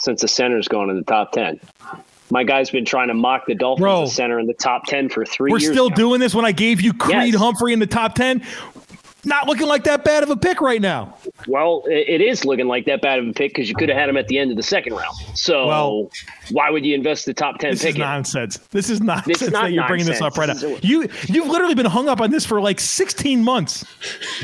since 0.00 0.20
the 0.20 0.28
center's 0.28 0.68
gone 0.68 0.90
in 0.90 0.96
the 0.96 1.02
top 1.04 1.32
ten. 1.32 1.60
My 2.30 2.42
guy's 2.42 2.70
been 2.70 2.86
trying 2.86 3.08
to 3.08 3.14
mock 3.14 3.44
the 3.46 3.54
Dolphins 3.54 3.82
Bro. 3.82 4.02
as 4.04 4.14
center 4.14 4.40
in 4.40 4.46
the 4.46 4.54
top 4.54 4.86
ten 4.86 5.08
for 5.10 5.26
3 5.26 5.50
We're 5.52 5.58
years. 5.58 5.70
still 5.72 5.90
now. 5.90 5.94
doing 5.96 6.20
this 6.20 6.34
when 6.34 6.46
I 6.46 6.52
gave 6.52 6.80
you 6.80 6.94
Creed 6.94 7.32
Yes. 7.32 7.36
Humphrey 7.36 7.74
in 7.74 7.78
the 7.80 7.86
top 7.86 8.14
10. 8.14 8.42
Not 9.24 9.46
looking 9.46 9.66
like 9.66 9.84
that 9.84 10.04
bad 10.04 10.22
of 10.22 10.30
a 10.30 10.36
pick 10.36 10.60
right 10.60 10.80
now. 10.80 11.16
Well, 11.46 11.82
it, 11.86 12.08
it 12.08 12.20
is 12.20 12.44
looking 12.44 12.66
like 12.66 12.84
that 12.86 13.00
bad 13.02 13.18
of 13.18 13.26
a 13.28 13.32
pick 13.32 13.52
because 13.54 13.68
you 13.68 13.74
could 13.74 13.88
have 13.88 13.96
had 13.98 14.08
him 14.08 14.16
at 14.16 14.28
the 14.28 14.38
end 14.38 14.50
of 14.50 14.56
the 14.56 14.62
second 14.62 14.94
round. 14.94 15.16
So 15.34 15.66
Well- 15.66 16.10
why 16.50 16.68
would 16.70 16.84
you 16.84 16.94
invest 16.94 17.24
the 17.24 17.32
top 17.34 17.58
ten 17.58 17.70
This 17.70 17.80
pick? 17.82 17.90
is 17.90 17.94
in? 17.96 18.00
nonsense. 18.02 18.58
This 18.70 18.90
is 18.90 19.00
nonsense 19.00 19.40
not 19.50 19.62
that 19.64 19.72
you're 19.72 19.86
bringing 19.86 20.06
this 20.06 20.20
up 20.20 20.36
right 20.36 20.48
nonsense. 20.48 20.70
now. 20.70 20.76
This 20.76 20.84
You 20.84 21.08
you've 21.28 21.48
literally 21.48 21.74
been 21.74 21.86
hung 21.86 22.08
up 22.08 22.20
on 22.20 22.30
this 22.30 22.44
for 22.44 22.60
like 22.60 22.78
16 22.80 23.42
months. 23.42 23.84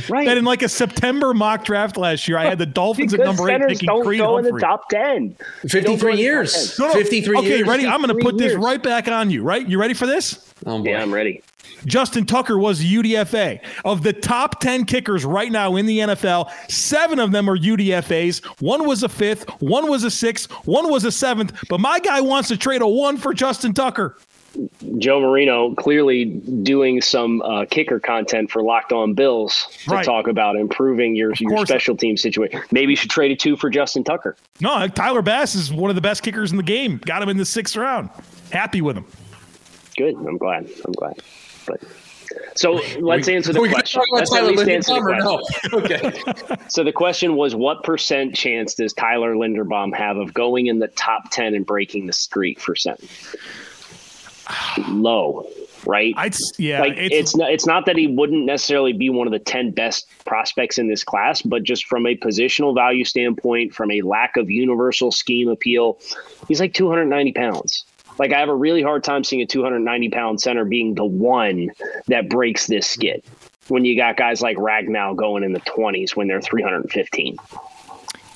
Right. 0.09 0.27
That 0.27 0.39
in 0.39 0.45
like 0.45 0.63
a 0.63 0.69
September 0.69 1.35
mock 1.35 1.65
draft 1.65 1.97
last 1.99 2.27
year, 2.27 2.39
I 2.39 2.45
had 2.45 2.59
the 2.59 2.67
Dolphins 2.81 3.13
at 3.15 3.21
number 3.21 3.49
eight 3.51 3.55
centers 3.55 3.73
picking 3.73 3.87
don't 3.89 4.05
Creed 4.05 4.21
go 4.21 4.39
in 4.39 4.45
the 4.45 4.59
top 4.59 4.89
ten. 4.89 5.37
53 5.69 6.17
years. 6.17 6.79
No, 6.79 6.87
no. 6.89 6.93
53 6.95 7.37
okay, 7.39 7.49
years. 7.59 7.69
ready? 7.69 7.87
I'm 7.87 8.01
going 8.03 8.09
to 8.09 8.15
53 8.15 8.23
put 8.31 8.39
this 8.39 8.55
right 8.55 8.83
back 8.83 9.09
on 9.09 9.31
you. 9.31 9.43
Right? 9.43 9.67
You 9.69 9.79
ready 9.79 9.95
for 9.95 10.07
this? 10.07 10.53
Oh, 10.67 10.79
boy. 10.83 10.91
Yeah, 10.91 11.03
I'm 11.03 11.13
ready. 11.13 11.43
Justin 11.87 12.27
Tucker 12.27 12.59
was 12.59 12.81
UDFA. 12.83 13.61
Of 13.85 14.03
the 14.03 14.13
top 14.13 14.61
10 14.61 14.85
kickers 14.85 15.25
right 15.25 15.51
now 15.51 15.77
in 15.77 15.87
the 15.87 15.99
NFL, 16.01 16.51
seven 16.71 17.19
of 17.19 17.33
them 17.33 17.49
are 17.49 17.57
UDFAs. 17.57 18.45
One 18.61 18.87
was 18.87 19.03
a 19.03 19.09
fifth, 19.09 19.49
one 19.61 19.89
was 19.89 20.05
a 20.05 20.11
sixth, 20.11 20.51
one 20.67 20.91
was 20.91 21.05
a 21.05 21.13
seventh. 21.13 21.53
But 21.69 21.81
my 21.81 21.99
guy 22.01 22.21
wants 22.21 22.49
to 22.49 22.57
trade 22.57 22.83
a 22.83 22.89
one 22.89 23.17
for 23.17 23.33
Justin 23.35 23.73
Tucker. 23.75 24.17
Joe 24.99 25.21
Marino 25.21 25.77
clearly 25.77 26.25
doing 26.25 27.01
some 27.01 27.41
uh, 27.43 27.67
kicker 27.71 28.01
content 28.01 28.51
for 28.51 28.65
Locked 28.65 28.93
On 28.93 29.15
Bills 29.15 29.69
to 29.85 29.91
Right. 29.93 30.05
talk 30.05 30.27
about 30.27 30.57
improving 30.57 31.15
your, 31.15 31.33
your 31.39 31.65
special 31.65 31.97
team 31.97 32.17
situation. 32.17 32.61
Maybe 32.73 32.91
you 32.93 32.97
should 32.97 33.11
trade 33.11 33.31
a 33.31 33.37
two 33.37 33.57
for 33.57 33.71
Justin 33.71 34.03
Tucker. 34.03 34.37
No, 34.61 34.89
Tyler 34.89 35.23
Bass 35.23 35.55
is 35.55 35.73
one 35.73 35.89
of 35.89 35.95
the 35.95 36.03
best 36.03 36.25
kickers 36.25 36.51
in 36.51 36.57
the 36.57 36.65
game. 36.65 36.99
Got 36.99 37.23
him 37.23 37.29
in 37.29 37.37
the 37.37 37.45
sixth 37.45 37.77
round. 37.77 38.11
Happy 38.51 38.81
with 38.83 38.97
him. 38.97 39.05
Good. 39.97 40.17
I'm 40.17 40.37
glad. 40.37 40.69
I'm 40.85 40.93
glad. 40.95 41.21
So 42.55 42.81
let's 43.01 43.29
answer 43.29 43.53
the 43.53 43.69
question. 43.69 44.03
Let's 44.13 44.35
at 44.35 44.45
least 44.47 44.69
answer 44.69 44.95
the 44.95 45.01
question. 45.01 45.71
no? 45.73 45.79
Okay. 45.79 46.57
So 46.69 46.85
the 46.85 46.93
question 46.93 47.35
was, 47.35 47.55
what 47.55 47.83
percent 47.83 48.35
chance 48.35 48.75
does 48.75 48.93
Tyler 48.93 49.35
Linderbaum 49.35 49.95
have 49.97 50.17
of 50.17 50.33
going 50.33 50.67
in 50.67 50.79
the 50.79 50.89
top 50.89 51.31
ten 51.31 51.55
and 51.55 51.67
breaking 51.67 52.07
the 52.07 52.13
streak 52.13 52.61
for 52.61 52.77
center? 52.77 53.07
Low. 54.89 55.47
right? 55.87 56.15
I'd 56.17 56.37
yeah, 56.59 56.81
like 56.81 56.97
it's, 56.97 57.15
it's 57.15 57.37
not 57.37 57.51
it's 57.51 57.67
not 57.67 57.87
that 57.87 57.97
he 57.97 58.07
wouldn't 58.07 58.45
necessarily 58.45 58.93
be 58.93 59.11
one 59.11 59.27
of 59.27 59.33
the 59.33 59.39
10 59.39 59.73
best 59.73 60.07
prospects 60.25 60.79
in 60.79 60.89
this 60.89 61.05
class, 61.05 61.43
but 61.43 61.63
just 61.63 61.87
from 61.87 62.07
a 62.07 62.17
positional 62.17 62.75
value 62.75 63.05
standpoint, 63.05 63.75
from 63.75 63.91
a 63.91 64.03
lack 64.03 64.37
of 64.37 64.51
universal 64.51 65.11
scheme 65.11 65.49
appeal, 65.49 65.99
he's 66.49 66.61
like 66.61 66.75
290 66.75 67.33
pounds. 67.33 67.85
Like 68.21 68.35
I 68.35 68.39
have 68.39 68.51
a 68.51 68.55
really 68.55 68.83
hard 68.83 69.03
time 69.03 69.25
seeing 69.25 69.41
a 69.41 69.47
290 69.47 70.11
pound 70.11 70.43
center 70.43 70.67
being 70.67 70.95
the 70.95 71.07
one 71.07 71.71
that 72.09 72.29
breaks 72.29 72.67
this 72.67 72.87
skid 72.87 73.25
when 73.69 73.87
you 73.87 73.97
got 73.97 74.19
guys 74.19 74.43
like 74.43 74.59
Ragnow 74.59 75.17
going 75.17 75.43
in 75.43 75.55
the 75.55 75.61
20s 75.61 76.15
when 76.15 76.29
they're 76.29 76.43
315. 76.43 77.39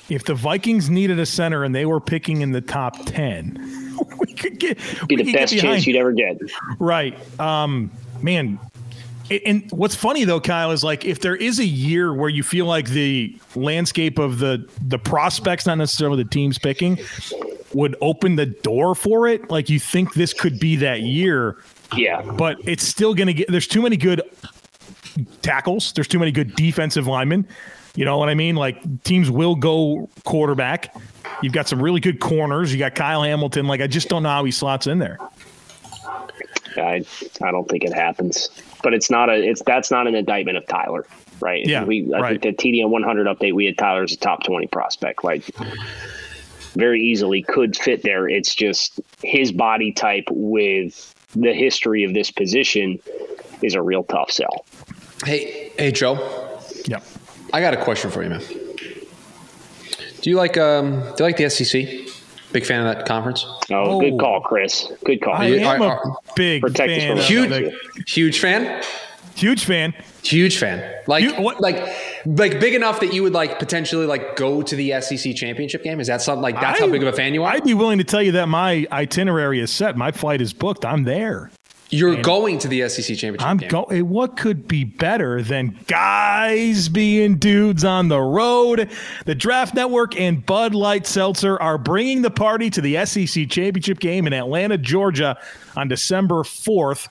If 0.09 0.25
the 0.25 0.33
Vikings 0.33 0.89
needed 0.89 1.19
a 1.19 1.25
center 1.27 1.63
and 1.63 1.75
they 1.75 1.85
were 1.85 1.99
picking 1.99 2.41
in 2.41 2.51
the 2.51 2.61
top 2.61 2.95
10, 3.05 3.95
we 4.19 4.33
could 4.33 4.59
get 4.59 4.79
be 5.07 5.17
the 5.17 5.31
best 5.31 5.55
chance 5.55 5.85
you'd 5.85 5.97
ever 5.97 6.13
get. 6.13 6.39
Right. 6.79 7.15
Um, 7.39 7.91
man, 8.23 8.59
and 9.29 9.69
what's 9.71 9.93
funny 9.93 10.23
though, 10.23 10.39
Kyle, 10.39 10.71
is 10.71 10.83
like 10.83 11.05
if 11.05 11.19
there 11.19 11.35
is 11.35 11.59
a 11.59 11.65
year 11.65 12.11
where 12.11 12.29
you 12.29 12.41
feel 12.41 12.65
like 12.65 12.89
the 12.89 13.37
landscape 13.55 14.17
of 14.17 14.39
the 14.39 14.67
the 14.81 14.97
prospects, 14.97 15.67
not 15.67 15.75
necessarily 15.75 16.23
the 16.23 16.29
teams 16.29 16.57
picking, 16.57 16.99
would 17.75 17.95
open 17.99 18.37
the 18.37 18.45
door 18.45 18.95
for 18.95 19.27
it. 19.27 19.51
Like 19.51 19.69
you 19.69 19.79
think 19.79 20.13
this 20.13 20.33
could 20.33 20.59
be 20.59 20.77
that 20.77 21.01
year. 21.01 21.57
Yeah. 21.95 22.21
But 22.21 22.57
it's 22.63 22.83
still 22.83 23.13
gonna 23.13 23.33
get 23.33 23.51
there's 23.51 23.67
too 23.67 23.81
many 23.81 23.97
good 23.97 24.21
tackles. 25.41 25.93
There's 25.93 26.07
too 26.07 26.19
many 26.19 26.31
good 26.31 26.55
defensive 26.55 27.05
linemen. 27.05 27.47
You 27.95 28.05
know 28.05 28.17
what 28.17 28.29
I 28.29 28.33
mean? 28.33 28.55
Like 28.55 29.03
teams 29.03 29.29
will 29.29 29.55
go 29.55 30.09
quarterback. 30.23 30.95
You've 31.41 31.53
got 31.53 31.67
some 31.67 31.81
really 31.81 31.99
good 31.99 32.19
corners. 32.19 32.73
You 32.73 32.79
got 32.79 32.95
Kyle 32.95 33.23
Hamilton. 33.23 33.67
Like 33.67 33.81
I 33.81 33.87
just 33.87 34.09
don't 34.09 34.23
know 34.23 34.29
how 34.29 34.45
he 34.45 34.51
slots 34.51 34.87
in 34.87 34.99
there. 34.99 35.17
I 36.77 37.05
I 37.41 37.51
don't 37.51 37.69
think 37.69 37.83
it 37.83 37.93
happens. 37.93 38.49
But 38.83 38.93
it's 38.93 39.09
not 39.09 39.29
a 39.29 39.33
it's 39.33 39.61
that's 39.65 39.91
not 39.91 40.07
an 40.07 40.15
indictment 40.15 40.57
of 40.57 40.65
Tyler, 40.67 41.05
right? 41.41 41.65
Yeah, 41.65 41.83
we 41.83 42.13
I 42.13 42.19
right. 42.19 42.41
think 42.41 42.57
the 42.57 42.71
TDN 42.71 42.89
100 42.89 43.27
update 43.27 43.53
we 43.53 43.65
had 43.65 43.77
Tyler 43.77 44.03
as 44.03 44.13
a 44.13 44.17
top 44.17 44.43
20 44.43 44.67
prospect. 44.67 45.23
Like 45.23 45.49
very 46.75 47.01
easily 47.01 47.41
could 47.41 47.75
fit 47.75 48.03
there. 48.03 48.27
It's 48.27 48.53
just 48.53 48.99
his 49.23 49.51
body 49.51 49.91
type 49.91 50.25
with 50.31 51.13
the 51.35 51.53
history 51.53 52.03
of 52.03 52.13
this 52.13 52.31
position 52.31 52.99
is 53.61 53.75
a 53.75 53.81
real 53.81 54.03
tough 54.03 54.31
sell. 54.31 54.65
Hey, 55.23 55.71
hey, 55.77 55.91
Joe. 55.91 56.59
Yeah. 56.85 56.99
I 57.53 57.61
got 57.61 57.73
a 57.73 57.83
question 57.83 58.11
for 58.11 58.23
you, 58.23 58.29
man. 58.29 58.41
Do 60.21 60.29
you 60.29 60.37
like 60.37 60.57
um? 60.57 61.01
Do 61.01 61.23
you 61.23 61.25
like 61.25 61.37
the 61.37 61.49
SEC? 61.49 61.87
Big 62.51 62.65
fan 62.65 62.85
of 62.85 62.95
that 62.95 63.05
conference. 63.05 63.45
Oh, 63.69 63.97
oh. 63.97 63.99
good 63.99 64.17
call, 64.19 64.41
Chris. 64.41 64.91
Good 65.03 65.21
call. 65.21 65.35
I 65.35 65.45
am 65.45 65.81
a 65.81 65.99
big 66.35 66.63
fan. 66.75 67.17
Huge, 67.17 67.73
huge 68.07 68.39
fan. 68.39 68.83
Huge 69.35 69.65
fan. 69.65 69.93
Huge 70.23 70.57
fan. 70.57 71.01
Like 71.07 71.23
you, 71.23 71.33
what? 71.35 71.59
Like 71.61 71.77
like 72.25 72.59
big 72.59 72.73
enough 72.73 72.99
that 72.99 73.13
you 73.13 73.23
would 73.23 73.33
like 73.33 73.59
potentially 73.59 74.05
like 74.05 74.35
go 74.35 74.61
to 74.61 74.75
the 74.75 74.99
SEC 75.01 75.35
championship 75.35 75.83
game? 75.83 75.99
Is 75.99 76.07
that 76.07 76.21
something 76.21 76.41
like 76.41 76.59
that's 76.59 76.79
I, 76.81 76.85
how 76.85 76.91
big 76.91 77.03
of 77.03 77.13
a 77.13 77.15
fan 77.15 77.33
you 77.33 77.43
are? 77.43 77.51
I'd 77.51 77.63
be 77.63 77.73
willing 77.73 77.97
to 77.99 78.03
tell 78.03 78.21
you 78.21 78.33
that 78.33 78.47
my 78.47 78.87
itinerary 78.91 79.59
is 79.59 79.71
set. 79.71 79.95
My 79.97 80.11
flight 80.11 80.41
is 80.41 80.53
booked. 80.53 80.85
I'm 80.85 81.03
there. 81.03 81.51
You're 81.95 82.15
and 82.15 82.23
going 82.23 82.59
to 82.59 82.67
the 82.67 82.87
SEC 82.89 83.17
championship. 83.17 83.47
I'm 83.47 83.57
going. 83.57 83.99
Eh, 83.99 84.01
what 84.01 84.35
could 84.35 84.67
be 84.67 84.83
better 84.83 85.41
than 85.41 85.77
guys 85.87 86.89
being 86.89 87.37
dudes 87.37 87.85
on 87.85 88.09
the 88.09 88.19
road? 88.19 88.89
The 89.25 89.35
Draft 89.35 89.73
Network 89.73 90.19
and 90.19 90.45
Bud 90.45 90.75
Light 90.75 91.07
Seltzer 91.07 91.61
are 91.61 91.77
bringing 91.77 92.21
the 92.21 92.31
party 92.31 92.69
to 92.71 92.81
the 92.81 93.05
SEC 93.05 93.49
championship 93.49 93.99
game 93.99 94.27
in 94.27 94.33
Atlanta, 94.33 94.77
Georgia, 94.77 95.37
on 95.75 95.87
December 95.87 96.43
4th. 96.43 97.07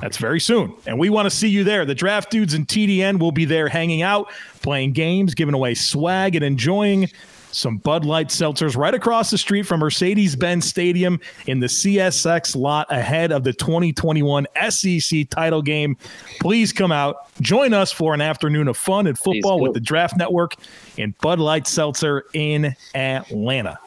That's 0.00 0.16
very 0.16 0.40
soon, 0.40 0.74
and 0.86 0.98
we 0.98 1.10
want 1.10 1.26
to 1.26 1.30
see 1.30 1.48
you 1.48 1.64
there. 1.64 1.84
The 1.84 1.94
Draft 1.94 2.30
Dudes 2.30 2.54
and 2.54 2.66
TDN 2.66 3.18
will 3.18 3.32
be 3.32 3.44
there, 3.44 3.68
hanging 3.68 4.02
out, 4.02 4.32
playing 4.62 4.92
games, 4.92 5.34
giving 5.34 5.54
away 5.54 5.74
swag, 5.74 6.34
and 6.34 6.44
enjoying 6.44 7.10
some 7.54 7.78
Bud 7.78 8.04
Light 8.04 8.28
seltzers 8.28 8.76
right 8.76 8.94
across 8.94 9.30
the 9.30 9.38
street 9.38 9.62
from 9.62 9.80
Mercedes 9.80 10.36
Benz 10.36 10.66
Stadium 10.66 11.20
in 11.46 11.60
the 11.60 11.66
CSX 11.66 12.56
lot 12.56 12.90
ahead 12.90 13.32
of 13.32 13.44
the 13.44 13.52
2021 13.52 14.46
SEC 14.70 15.28
title 15.30 15.62
game. 15.62 15.96
Please 16.40 16.72
come 16.72 16.92
out, 16.92 17.28
join 17.40 17.74
us 17.74 17.92
for 17.92 18.14
an 18.14 18.20
afternoon 18.20 18.68
of 18.68 18.76
fun 18.76 19.06
and 19.06 19.18
football 19.18 19.60
with 19.60 19.74
the 19.74 19.80
Draft 19.80 20.16
Network 20.16 20.54
and 20.98 21.16
Bud 21.18 21.38
Light 21.38 21.66
Seltzer 21.66 22.24
in 22.34 22.74
Atlanta. 22.94 23.78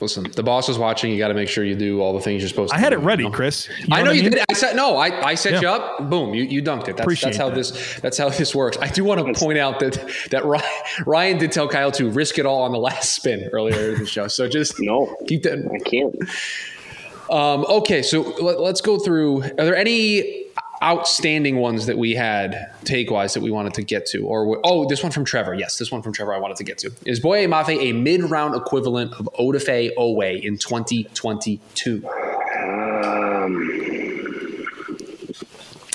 Listen, 0.00 0.30
the 0.30 0.42
boss 0.42 0.68
is 0.68 0.78
watching. 0.78 1.10
You 1.10 1.18
got 1.18 1.28
to 1.28 1.34
make 1.34 1.48
sure 1.48 1.64
you 1.64 1.74
do 1.74 2.00
all 2.00 2.12
the 2.12 2.20
things 2.20 2.42
you're 2.42 2.48
supposed 2.48 2.70
to. 2.70 2.76
I 2.76 2.80
had 2.80 2.90
do, 2.90 2.96
it 2.96 3.02
ready, 3.02 3.24
you 3.24 3.30
know? 3.30 3.34
Chris. 3.34 3.68
You 3.80 3.88
know 3.88 3.96
I 3.96 4.02
know 4.02 4.10
you 4.12 4.22
mean? 4.22 4.32
did. 4.32 4.44
I 4.48 4.52
said 4.52 4.76
no. 4.76 4.96
I, 4.96 5.28
I 5.28 5.34
set 5.34 5.54
yeah. 5.54 5.60
you 5.60 5.68
up. 5.68 6.10
Boom, 6.10 6.34
you, 6.34 6.44
you 6.44 6.62
dunked 6.62 6.82
it. 6.82 6.96
That's, 6.96 7.00
Appreciate 7.00 7.30
that's 7.30 7.38
how 7.38 7.48
that. 7.48 7.54
this 7.56 8.00
that's 8.00 8.18
how 8.18 8.28
this 8.28 8.54
works. 8.54 8.78
I 8.80 8.88
do 8.88 9.04
want 9.04 9.26
to 9.26 9.32
point 9.38 9.58
out 9.58 9.80
that 9.80 9.94
that 10.30 10.44
Ryan, 10.44 10.64
Ryan 11.06 11.38
did 11.38 11.52
tell 11.52 11.68
Kyle 11.68 11.90
to 11.92 12.10
risk 12.10 12.38
it 12.38 12.46
all 12.46 12.62
on 12.62 12.72
the 12.72 12.78
last 12.78 13.14
spin 13.14 13.48
earlier 13.52 13.94
in 13.94 14.00
the 14.00 14.06
show. 14.06 14.28
So 14.28 14.48
just 14.48 14.78
no, 14.78 15.16
keep 15.26 15.42
that. 15.42 15.58
I 15.72 15.78
can't. 15.88 16.14
Um, 17.30 17.66
okay, 17.68 18.02
so 18.02 18.22
let, 18.42 18.60
let's 18.60 18.80
go 18.80 18.98
through. 18.98 19.42
Are 19.42 19.64
there 19.64 19.76
any 19.76 20.47
outstanding 20.82 21.56
ones 21.56 21.86
that 21.86 21.98
we 21.98 22.14
had 22.14 22.70
take 22.84 23.10
wise 23.10 23.34
that 23.34 23.42
we 23.42 23.50
wanted 23.50 23.74
to 23.74 23.82
get 23.82 24.06
to 24.06 24.20
or 24.20 24.60
oh 24.64 24.88
this 24.88 25.02
one 25.02 25.12
from 25.12 25.24
trevor. 25.24 25.54
Yes 25.54 25.78
this 25.78 25.90
one 25.90 26.02
from 26.02 26.12
trevor 26.12 26.34
i 26.34 26.38
wanted 26.38 26.56
to 26.56 26.64
get 26.64 26.78
to. 26.78 26.90
Is 27.04 27.20
boye 27.20 27.46
mafe 27.46 27.80
a 27.80 27.92
mid-round 27.92 28.54
equivalent 28.54 29.12
of 29.14 29.28
odafe 29.38 29.90
oweh 29.96 30.42
in 30.42 30.58
2022 30.58 32.06
um, 32.64 33.68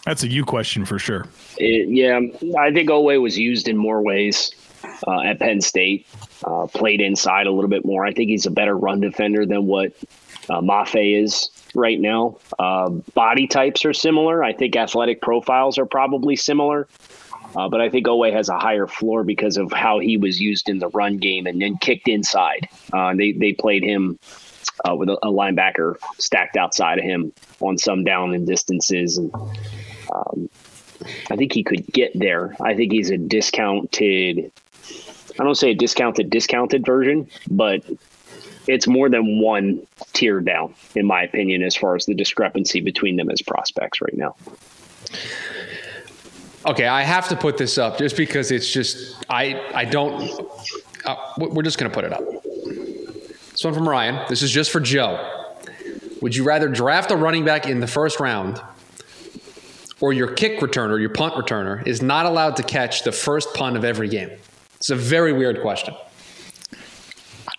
that's 0.05 0.23
a 0.23 0.27
you 0.27 0.43
question 0.43 0.85
for 0.85 0.99
sure. 0.99 1.25
it, 1.57 1.89
yeah 1.89 2.19
i 2.59 2.71
think 2.71 2.89
oweh 2.89 3.21
was 3.21 3.37
used 3.37 3.67
in 3.67 3.77
more 3.77 4.01
ways 4.01 4.51
uh, 5.07 5.21
at 5.21 5.39
penn 5.39 5.61
state 5.61 6.05
uh, 6.45 6.67
played 6.67 7.01
inside 7.01 7.47
a 7.47 7.51
little 7.51 7.69
bit 7.69 7.85
more. 7.85 8.05
I 8.05 8.13
think 8.13 8.29
he's 8.29 8.45
a 8.45 8.51
better 8.51 8.77
run 8.77 8.99
defender 8.99 9.45
than 9.45 9.65
what 9.65 9.93
uh, 10.49 10.61
mafe 10.61 11.21
is 11.23 11.49
right 11.75 11.99
now. 11.99 12.37
Uh, 12.59 12.89
body 13.13 13.47
types 13.47 13.85
are 13.85 13.93
similar. 13.93 14.43
I 14.43 14.53
think 14.53 14.75
athletic 14.75 15.21
profiles 15.21 15.77
are 15.77 15.85
probably 15.85 16.35
similar. 16.35 16.87
Uh, 17.55 17.69
but 17.69 17.81
I 17.81 17.89
think 17.89 18.07
Oweh 18.07 18.33
has 18.33 18.49
a 18.49 18.57
higher 18.57 18.87
floor 18.87 19.23
because 19.23 19.57
of 19.57 19.71
how 19.71 19.99
he 19.99 20.17
was 20.17 20.39
used 20.39 20.69
in 20.69 20.79
the 20.79 20.89
run 20.89 21.17
game 21.17 21.45
and 21.45 21.61
then 21.61 21.77
kicked 21.77 22.07
inside. 22.07 22.67
Uh, 22.91 23.13
they 23.15 23.31
they 23.31 23.53
played 23.53 23.83
him 23.83 24.17
uh, 24.87 24.95
with 24.95 25.09
a, 25.09 25.17
a, 25.23 25.31
linebacker 25.31 25.95
stacked 26.17 26.57
outside 26.57 26.97
of 26.97 27.03
him 27.03 27.31
on 27.59 27.77
some 27.77 28.03
down 28.03 28.33
and 28.33 28.47
distances, 28.47 29.17
and 29.17 29.31
um, 30.13 30.49
I 31.29 31.35
think 31.35 31.53
he 31.53 31.63
could 31.63 31.85
get 31.87 32.11
there. 32.15 32.55
I 32.59 32.73
think 32.73 32.91
he's 32.91 33.11
a 33.11 33.17
discounted. 33.17 34.51
I 35.39 35.43
don't 35.43 35.55
say 35.55 35.71
a 35.71 35.75
discounted 35.75 36.29
discounted 36.29 36.85
version, 36.85 37.27
but 37.49 37.83
it's 38.67 38.87
more 38.87 39.09
than 39.09 39.39
one 39.39 39.85
tier 40.13 40.39
down, 40.39 40.73
in 40.95 41.05
my 41.05 41.23
opinion, 41.23 41.63
as 41.63 41.75
far 41.75 41.95
as 41.95 42.05
the 42.05 42.13
discrepancy 42.13 42.81
between 42.81 43.15
them 43.15 43.29
as 43.29 43.41
prospects 43.41 44.01
right 44.01 44.15
now. 44.15 44.35
Okay, 46.65 46.87
I 46.87 47.01
have 47.01 47.27
to 47.29 47.35
put 47.35 47.57
this 47.57 47.77
up 47.77 47.97
just 47.97 48.15
because 48.15 48.51
it's 48.51 48.71
just 48.71 49.25
I 49.29 49.61
I 49.73 49.85
don't. 49.85 50.31
Uh, 51.05 51.15
we're 51.37 51.63
just 51.63 51.77
going 51.77 51.91
to 51.91 51.93
put 51.93 52.05
it 52.05 52.13
up. 52.13 52.23
This 53.51 53.63
one 53.63 53.73
from 53.73 53.87
Ryan. 53.87 54.25
This 54.29 54.41
is 54.41 54.49
just 54.49 54.71
for 54.71 54.79
Joe. 54.79 55.29
Would 56.21 56.35
you 56.35 56.45
rather 56.45 56.69
draft 56.69 57.11
a 57.11 57.17
running 57.17 57.43
back 57.43 57.67
in 57.67 57.81
the 57.81 57.87
first 57.87 58.21
round, 58.21 58.61
or 59.99 60.13
your 60.13 60.31
kick 60.31 60.61
returner, 60.61 60.97
your 60.99 61.09
punt 61.09 61.33
returner, 61.33 61.85
is 61.85 62.01
not 62.01 62.25
allowed 62.25 62.55
to 62.55 62.63
catch 62.63 63.03
the 63.03 63.11
first 63.11 63.53
punt 63.53 63.75
of 63.75 63.83
every 63.83 64.07
game? 64.07 64.31
It's 64.77 64.89
a 64.89 64.95
very 64.95 65.33
weird 65.33 65.61
question. 65.61 65.93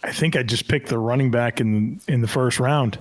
I 0.04 0.12
think 0.12 0.36
I 0.36 0.42
just 0.42 0.68
picked 0.68 0.88
the 0.88 0.98
running 0.98 1.30
back 1.30 1.60
in 1.60 2.00
in 2.08 2.20
the 2.20 2.28
first 2.28 2.60
round. 2.60 2.98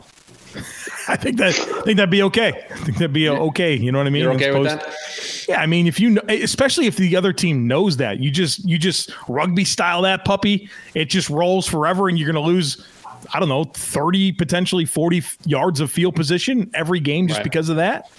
I 1.08 1.18
think 1.18 1.38
that 1.38 1.50
I 1.50 1.82
think 1.82 1.98
that'd 1.98 2.10
be 2.10 2.24
okay. 2.24 2.66
I 2.72 2.78
think 2.78 2.98
that'd 2.98 3.12
be 3.12 3.28
okay. 3.28 3.76
You 3.76 3.92
know 3.92 3.98
what 3.98 4.08
I 4.08 4.10
mean? 4.10 4.22
You're 4.22 4.34
okay 4.34 4.58
with 4.58 4.70
that? 4.70 5.48
Yeah, 5.50 5.60
I 5.60 5.66
mean, 5.66 5.86
if 5.86 6.00
you 6.00 6.12
know, 6.12 6.22
especially 6.30 6.86
if 6.86 6.96
the 6.96 7.16
other 7.18 7.34
team 7.34 7.68
knows 7.68 7.98
that, 7.98 8.20
you 8.20 8.32
just 8.32 8.64
you 8.64 8.78
just 8.78 9.12
rugby 9.28 9.66
style 9.66 10.02
that 10.04 10.24
puppy. 10.24 10.70
It 10.94 11.06
just 11.06 11.30
rolls 11.30 11.68
forever, 11.68 12.08
and 12.08 12.18
you're 12.18 12.32
going 12.32 12.42
to 12.42 12.50
lose. 12.50 12.88
I 13.34 13.40
don't 13.40 13.50
know, 13.50 13.66
thirty 13.66 14.32
potentially 14.32 14.86
forty 14.86 15.24
yards 15.46 15.82
of 15.82 15.92
field 15.92 16.16
position 16.16 16.72
every 16.74 17.02
game 17.02 17.28
just 17.28 17.40
right. 17.40 17.44
because 17.44 17.68
of 17.68 17.76
that. 17.78 18.10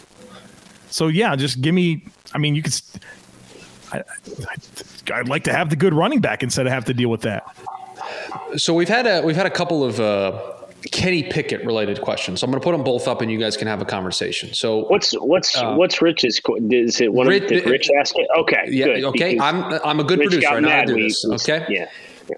So 0.90 1.08
yeah, 1.08 1.34
just 1.36 1.62
give 1.62 1.74
me. 1.74 2.04
I 2.34 2.38
mean, 2.38 2.54
you 2.54 2.62
could. 2.62 2.78
I, 3.92 3.98
I, 3.98 5.14
I'd 5.14 5.28
like 5.28 5.44
to 5.44 5.52
have 5.52 5.70
the 5.70 5.76
good 5.76 5.94
running 5.94 6.20
back 6.20 6.42
instead 6.42 6.66
of 6.66 6.72
have 6.72 6.84
to 6.86 6.94
deal 6.94 7.08
with 7.08 7.22
that. 7.22 7.46
So 8.56 8.74
we've 8.74 8.88
had 8.88 9.06
a 9.06 9.22
we've 9.22 9.36
had 9.36 9.46
a 9.46 9.50
couple 9.50 9.84
of 9.84 10.00
uh, 10.00 10.54
Kenny 10.92 11.22
Pickett 11.22 11.64
related 11.64 12.00
questions. 12.00 12.40
So 12.40 12.44
I'm 12.46 12.50
going 12.50 12.60
to 12.60 12.64
put 12.64 12.72
them 12.72 12.84
both 12.84 13.08
up, 13.08 13.20
and 13.20 13.30
you 13.30 13.38
guys 13.38 13.56
can 13.56 13.68
have 13.68 13.80
a 13.80 13.84
conversation. 13.84 14.52
So 14.54 14.84
what's 14.86 15.12
what's 15.12 15.56
uh, 15.56 15.74
what's 15.74 16.02
Rich's? 16.02 16.40
Is 16.70 17.00
it 17.00 17.12
one 17.12 17.26
Rich, 17.26 17.48
did 17.48 17.66
Rich 17.66 17.90
ask 17.98 18.14
it? 18.16 18.28
Okay, 18.38 18.64
yeah, 18.68 18.86
good, 18.86 19.04
okay. 19.04 19.38
I'm 19.38 19.64
I'm 19.84 20.00
a 20.00 20.04
good 20.04 20.20
producer. 20.20 20.48
I 20.48 20.60
know 20.60 20.70
how 20.70 20.84
to 20.84 20.94
do 20.94 21.02
this. 21.02 21.24
Okay, 21.24 21.64
yeah. 21.68 21.86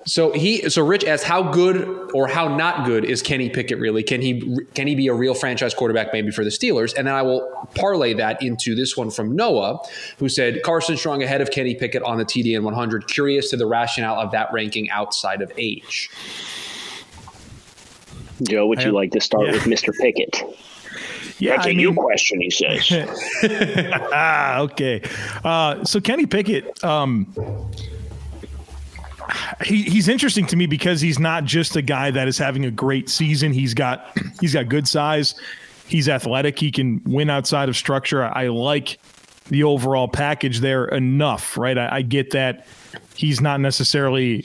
So 0.07 0.33
he, 0.33 0.68
so 0.68 0.85
Rich 0.85 1.05
asks, 1.05 1.25
how 1.25 1.42
good 1.42 2.11
or 2.12 2.27
how 2.27 2.55
not 2.55 2.87
good 2.87 3.05
is 3.05 3.22
Kenny 3.22 3.51
Pickett 3.51 3.79
really? 3.79 4.03
Can 4.03 4.20
he 4.20 4.59
can 4.75 4.87
he 4.87 4.94
be 4.94 5.09
a 5.09 5.14
real 5.14 5.35
franchise 5.35 5.75
quarterback 5.75 6.12
maybe 6.12 6.31
for 6.31 6.44
the 6.44 6.51
Steelers? 6.51 6.94
And 6.96 7.07
then 7.07 7.14
I 7.14 7.22
will 7.22 7.68
parlay 7.75 8.14
that 8.14 8.42
into 8.42 8.75
this 8.75 8.96
one 8.96 9.11
from 9.11 9.35
Noah, 9.37 9.81
who 10.18 10.29
said 10.29 10.62
Carson 10.62 10.96
Strong 10.96 11.22
ahead 11.22 11.40
of 11.40 11.51
Kenny 11.51 11.75
Pickett 11.75 12.03
on 12.03 12.18
the 12.18 12.25
TDN 12.25 12.62
100. 12.62 13.09
Curious 13.09 13.51
to 13.51 13.57
the 13.57 13.66
rationale 13.66 14.20
of 14.20 14.31
that 14.33 14.53
ranking 14.53 14.90
outside 14.90 15.42
of 15.42 15.53
age. 15.57 16.11
Joe, 18.42 18.66
would 18.66 18.83
you 18.83 18.92
like 18.92 19.12
to 19.12 19.20
start 19.20 19.46
yeah. 19.46 19.53
with 19.53 19.62
Mr. 19.62 19.92
Pickett? 19.99 20.42
Yeah, 21.38 21.57
That's 21.57 21.66
a 21.66 21.70
I 21.70 21.72
you 21.72 21.88
mean- 21.88 21.96
question, 21.96 22.40
he 22.40 22.51
says. 22.51 22.90
ah, 24.12 24.61
okay. 24.61 25.03
Uh, 25.44 25.85
so 25.85 26.01
Kenny 26.01 26.27
Pickett, 26.27 26.83
um, 26.83 27.33
he, 29.65 29.83
he's 29.83 30.09
interesting 30.09 30.47
to 30.47 30.57
me 30.57 30.67
because 30.67 31.01
he's 31.01 31.19
not 31.19 31.45
just 31.45 31.77
a 31.77 31.83
guy 31.83 32.11
that 32.11 32.29
is 32.29 32.39
having 32.39 32.65
a 32.65 32.71
great 32.71 33.09
season. 33.09 33.53
He's 33.53 33.75
got 33.75 34.17
he's 34.41 34.53
got 34.53 34.69
good 34.69 34.89
size. 34.89 35.35
He's 35.87 36.09
athletic. 36.09 36.59
He 36.59 36.71
can 36.71 37.01
win 37.05 37.31
outside 37.31 37.69
of 37.69 37.77
structure. 37.77 38.25
I, 38.25 38.45
I 38.45 38.49
like 38.49 38.99
the 39.49 39.62
overall 39.62 40.09
package 40.09 40.61
there 40.61 40.87
enough, 40.87 41.57
right? 41.57 41.79
I, 41.79 41.97
I 41.97 42.03
get 42.03 42.31
that 42.31 42.67
he's 43.17 43.41
not 43.41 43.61
necessarily 43.61 44.45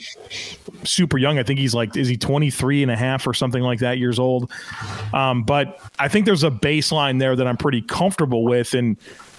super 0.84 1.18
young. 1.18 1.38
I 1.38 1.42
think 1.42 1.58
he's 1.58 1.74
like, 1.74 1.96
is 1.96 2.08
he 2.08 2.16
23 2.16 2.82
and 2.82 2.90
a 2.90 2.96
half 2.96 3.26
or 3.26 3.34
something 3.34 3.62
like 3.62 3.78
that 3.80 3.98
years 3.98 4.18
old? 4.18 4.50
Um, 5.12 5.42
but 5.42 5.78
I 5.98 6.08
think 6.08 6.26
there's 6.26 6.44
a 6.44 6.50
baseline 6.50 7.18
there 7.18 7.36
that 7.36 7.46
I'm 7.46 7.56
pretty 7.56 7.82
comfortable 7.82 8.44
with. 8.44 8.74
And 8.74 8.96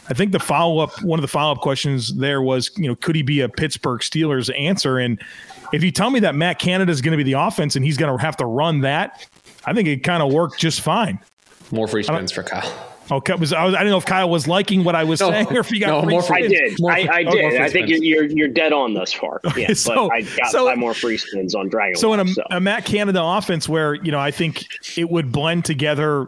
I 0.09 0.13
think 0.13 0.31
the 0.33 0.39
follow 0.39 0.79
up, 0.79 1.01
one 1.03 1.17
of 1.17 1.21
the 1.21 1.27
follow 1.29 1.53
up 1.53 1.59
questions 1.59 2.13
there 2.15 2.41
was, 2.41 2.71
you 2.77 2.87
know, 2.87 2.95
could 2.95 3.15
he 3.15 3.21
be 3.21 3.39
a 3.41 3.49
Pittsburgh 3.49 4.01
Steelers 4.01 4.53
answer? 4.59 4.97
And 4.99 5.21
if 5.71 5.83
you 5.83 5.91
tell 5.91 6.09
me 6.09 6.19
that 6.21 6.35
Matt 6.35 6.59
Canada 6.59 6.91
is 6.91 7.01
going 7.01 7.17
to 7.17 7.17
be 7.17 7.23
the 7.23 7.39
offense 7.39 7.75
and 7.75 7.85
he's 7.85 7.97
going 7.97 8.15
to 8.15 8.21
have 8.23 8.35
to 8.37 8.45
run 8.45 8.81
that, 8.81 9.27
I 9.65 9.73
think 9.73 9.87
it 9.87 10.03
kind 10.03 10.21
of 10.21 10.31
worked 10.33 10.59
just 10.59 10.81
fine. 10.81 11.19
More 11.71 11.87
free 11.87 12.03
spins 12.03 12.31
for 12.31 12.43
Kyle. 12.43 12.89
Okay, 13.11 13.33
was 13.35 13.51
I, 13.51 13.65
was 13.65 13.75
I 13.75 13.79
didn't 13.79 13.91
know 13.91 13.97
if 13.97 14.05
Kyle 14.05 14.29
was 14.29 14.47
liking 14.47 14.83
what 14.85 14.95
I 14.95 15.03
was 15.03 15.19
No, 15.19 15.29
saying 15.29 15.47
or 15.51 15.59
if 15.59 15.67
he 15.67 15.77
got 15.79 15.87
no, 15.87 16.01
free 16.03 16.13
more 16.13 16.21
free- 16.23 16.43
I 16.45 16.47
spins. 16.47 16.71
did. 16.71 16.81
More 16.81 16.91
I, 16.91 16.95
I 17.11 17.23
did. 17.23 17.25
more 17.41 17.49
free 17.51 17.59
I 17.59 17.69
think 17.69 17.89
you're, 17.89 17.97
you're 18.01 18.25
you're 18.25 18.47
dead 18.47 18.71
on 18.71 18.93
thus 18.93 19.11
far. 19.11 19.41
Yeah, 19.57 19.73
so- 19.73 20.07
but 20.07 20.13
I 20.13 20.21
got 20.21 20.51
so- 20.51 20.67
five 20.67 20.77
more 20.77 20.93
free 20.93 21.17
spins 21.17 21.53
on 21.53 21.67
Dragon. 21.67 21.95
So 21.97 22.13
in 22.13 22.21
a, 22.21 22.27
so. 22.27 22.43
a 22.51 22.59
Matt 22.61 22.85
Canada 22.85 23.21
offense 23.21 23.67
where 23.67 23.95
you 23.95 24.11
know 24.11 24.19
I 24.19 24.31
think 24.31 24.65
it 24.97 25.09
would 25.09 25.31
blend 25.33 25.65
together 25.65 26.27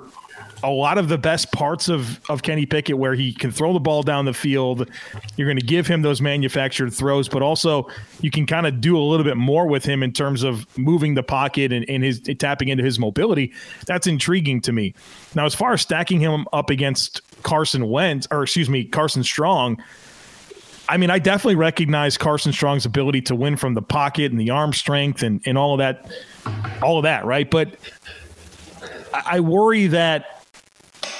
a 0.63 0.69
lot 0.69 0.97
of 0.97 1.09
the 1.09 1.17
best 1.17 1.51
parts 1.51 1.89
of 1.89 2.19
of 2.29 2.41
Kenny 2.41 2.65
Pickett, 2.65 2.97
where 2.97 3.13
he 3.13 3.33
can 3.33 3.51
throw 3.51 3.73
the 3.73 3.79
ball 3.79 4.03
down 4.03 4.25
the 4.25 4.33
field. 4.33 4.89
You're 5.37 5.47
going 5.47 5.59
to 5.59 5.65
give 5.65 5.87
him 5.87 6.01
those 6.01 6.21
manufactured 6.21 6.91
throws, 6.93 7.27
but 7.27 7.41
also 7.41 7.89
you 8.21 8.31
can 8.31 8.45
kind 8.45 8.65
of 8.65 8.81
do 8.81 8.97
a 8.97 9.01
little 9.01 9.23
bit 9.23 9.37
more 9.37 9.67
with 9.67 9.85
him 9.85 10.03
in 10.03 10.11
terms 10.11 10.43
of 10.43 10.65
moving 10.77 11.13
the 11.13 11.23
pocket 11.23 11.71
and, 11.71 11.87
and 11.89 12.03
his 12.03 12.21
tapping 12.39 12.69
into 12.69 12.83
his 12.83 12.99
mobility. 12.99 13.53
That's 13.85 14.07
intriguing 14.07 14.61
to 14.61 14.71
me. 14.71 14.93
Now, 15.35 15.45
as 15.45 15.55
far 15.55 15.73
as 15.73 15.81
stacking 15.81 16.19
him 16.19 16.47
up 16.53 16.69
against 16.69 17.21
Carson 17.43 17.89
Wentz, 17.89 18.27
or 18.31 18.43
excuse 18.43 18.69
me, 18.69 18.85
Carson 18.85 19.23
Strong. 19.23 19.83
I 20.87 20.97
mean, 20.97 21.09
I 21.09 21.17
definitely 21.17 21.55
recognize 21.55 22.15
Carson 22.15 22.53
Strong's 22.53 22.85
ability 22.85 23.21
to 23.23 23.35
win 23.35 23.57
from 23.57 23.73
the 23.73 23.81
pocket 23.81 24.31
and 24.31 24.39
the 24.39 24.51
arm 24.51 24.71
strength 24.71 25.23
and, 25.23 25.41
and 25.43 25.57
all 25.57 25.73
of 25.73 25.79
that, 25.79 26.11
all 26.83 26.97
of 26.97 27.03
that, 27.03 27.25
right? 27.25 27.49
But 27.49 27.75
I 29.11 29.39
worry 29.39 29.87
that 29.87 30.34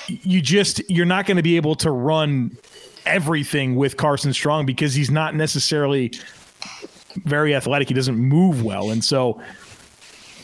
you 0.07 0.41
just 0.41 0.81
you're 0.89 1.05
not 1.05 1.25
going 1.25 1.37
to 1.37 1.43
be 1.43 1.55
able 1.55 1.75
to 1.75 1.91
run 1.91 2.57
everything 3.05 3.75
with 3.75 3.97
Carson 3.97 4.33
Strong 4.33 4.65
because 4.65 4.93
he's 4.93 5.11
not 5.11 5.35
necessarily 5.35 6.11
very 7.23 7.55
athletic. 7.55 7.87
He 7.87 7.93
doesn't 7.93 8.17
move 8.17 8.63
well, 8.63 8.91
and 8.91 9.03
so 9.03 9.41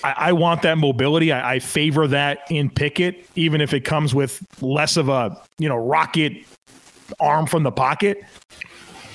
I, 0.03 0.13
I 0.17 0.31
want 0.33 0.61
that 0.63 0.77
mobility. 0.77 1.31
I, 1.31 1.55
I 1.55 1.59
favor 1.59 2.07
that 2.07 2.39
in 2.49 2.69
Pickett, 2.69 3.27
even 3.35 3.61
if 3.61 3.73
it 3.73 3.81
comes 3.81 4.15
with 4.15 4.41
less 4.61 4.97
of 4.97 5.09
a 5.09 5.39
you 5.57 5.69
know 5.69 5.77
rocket 5.77 6.33
arm 7.19 7.45
from 7.45 7.63
the 7.63 7.71
pocket. 7.71 8.23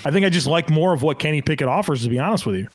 I 0.04 0.10
think 0.12 0.24
I 0.24 0.28
just 0.28 0.46
like 0.46 0.70
more 0.70 0.92
of 0.92 1.02
what 1.02 1.18
Kenny 1.18 1.42
Pickett 1.42 1.66
offers, 1.66 2.02
to 2.04 2.08
be 2.08 2.18
honest 2.18 2.46
with 2.46 2.56
you. 2.56 2.68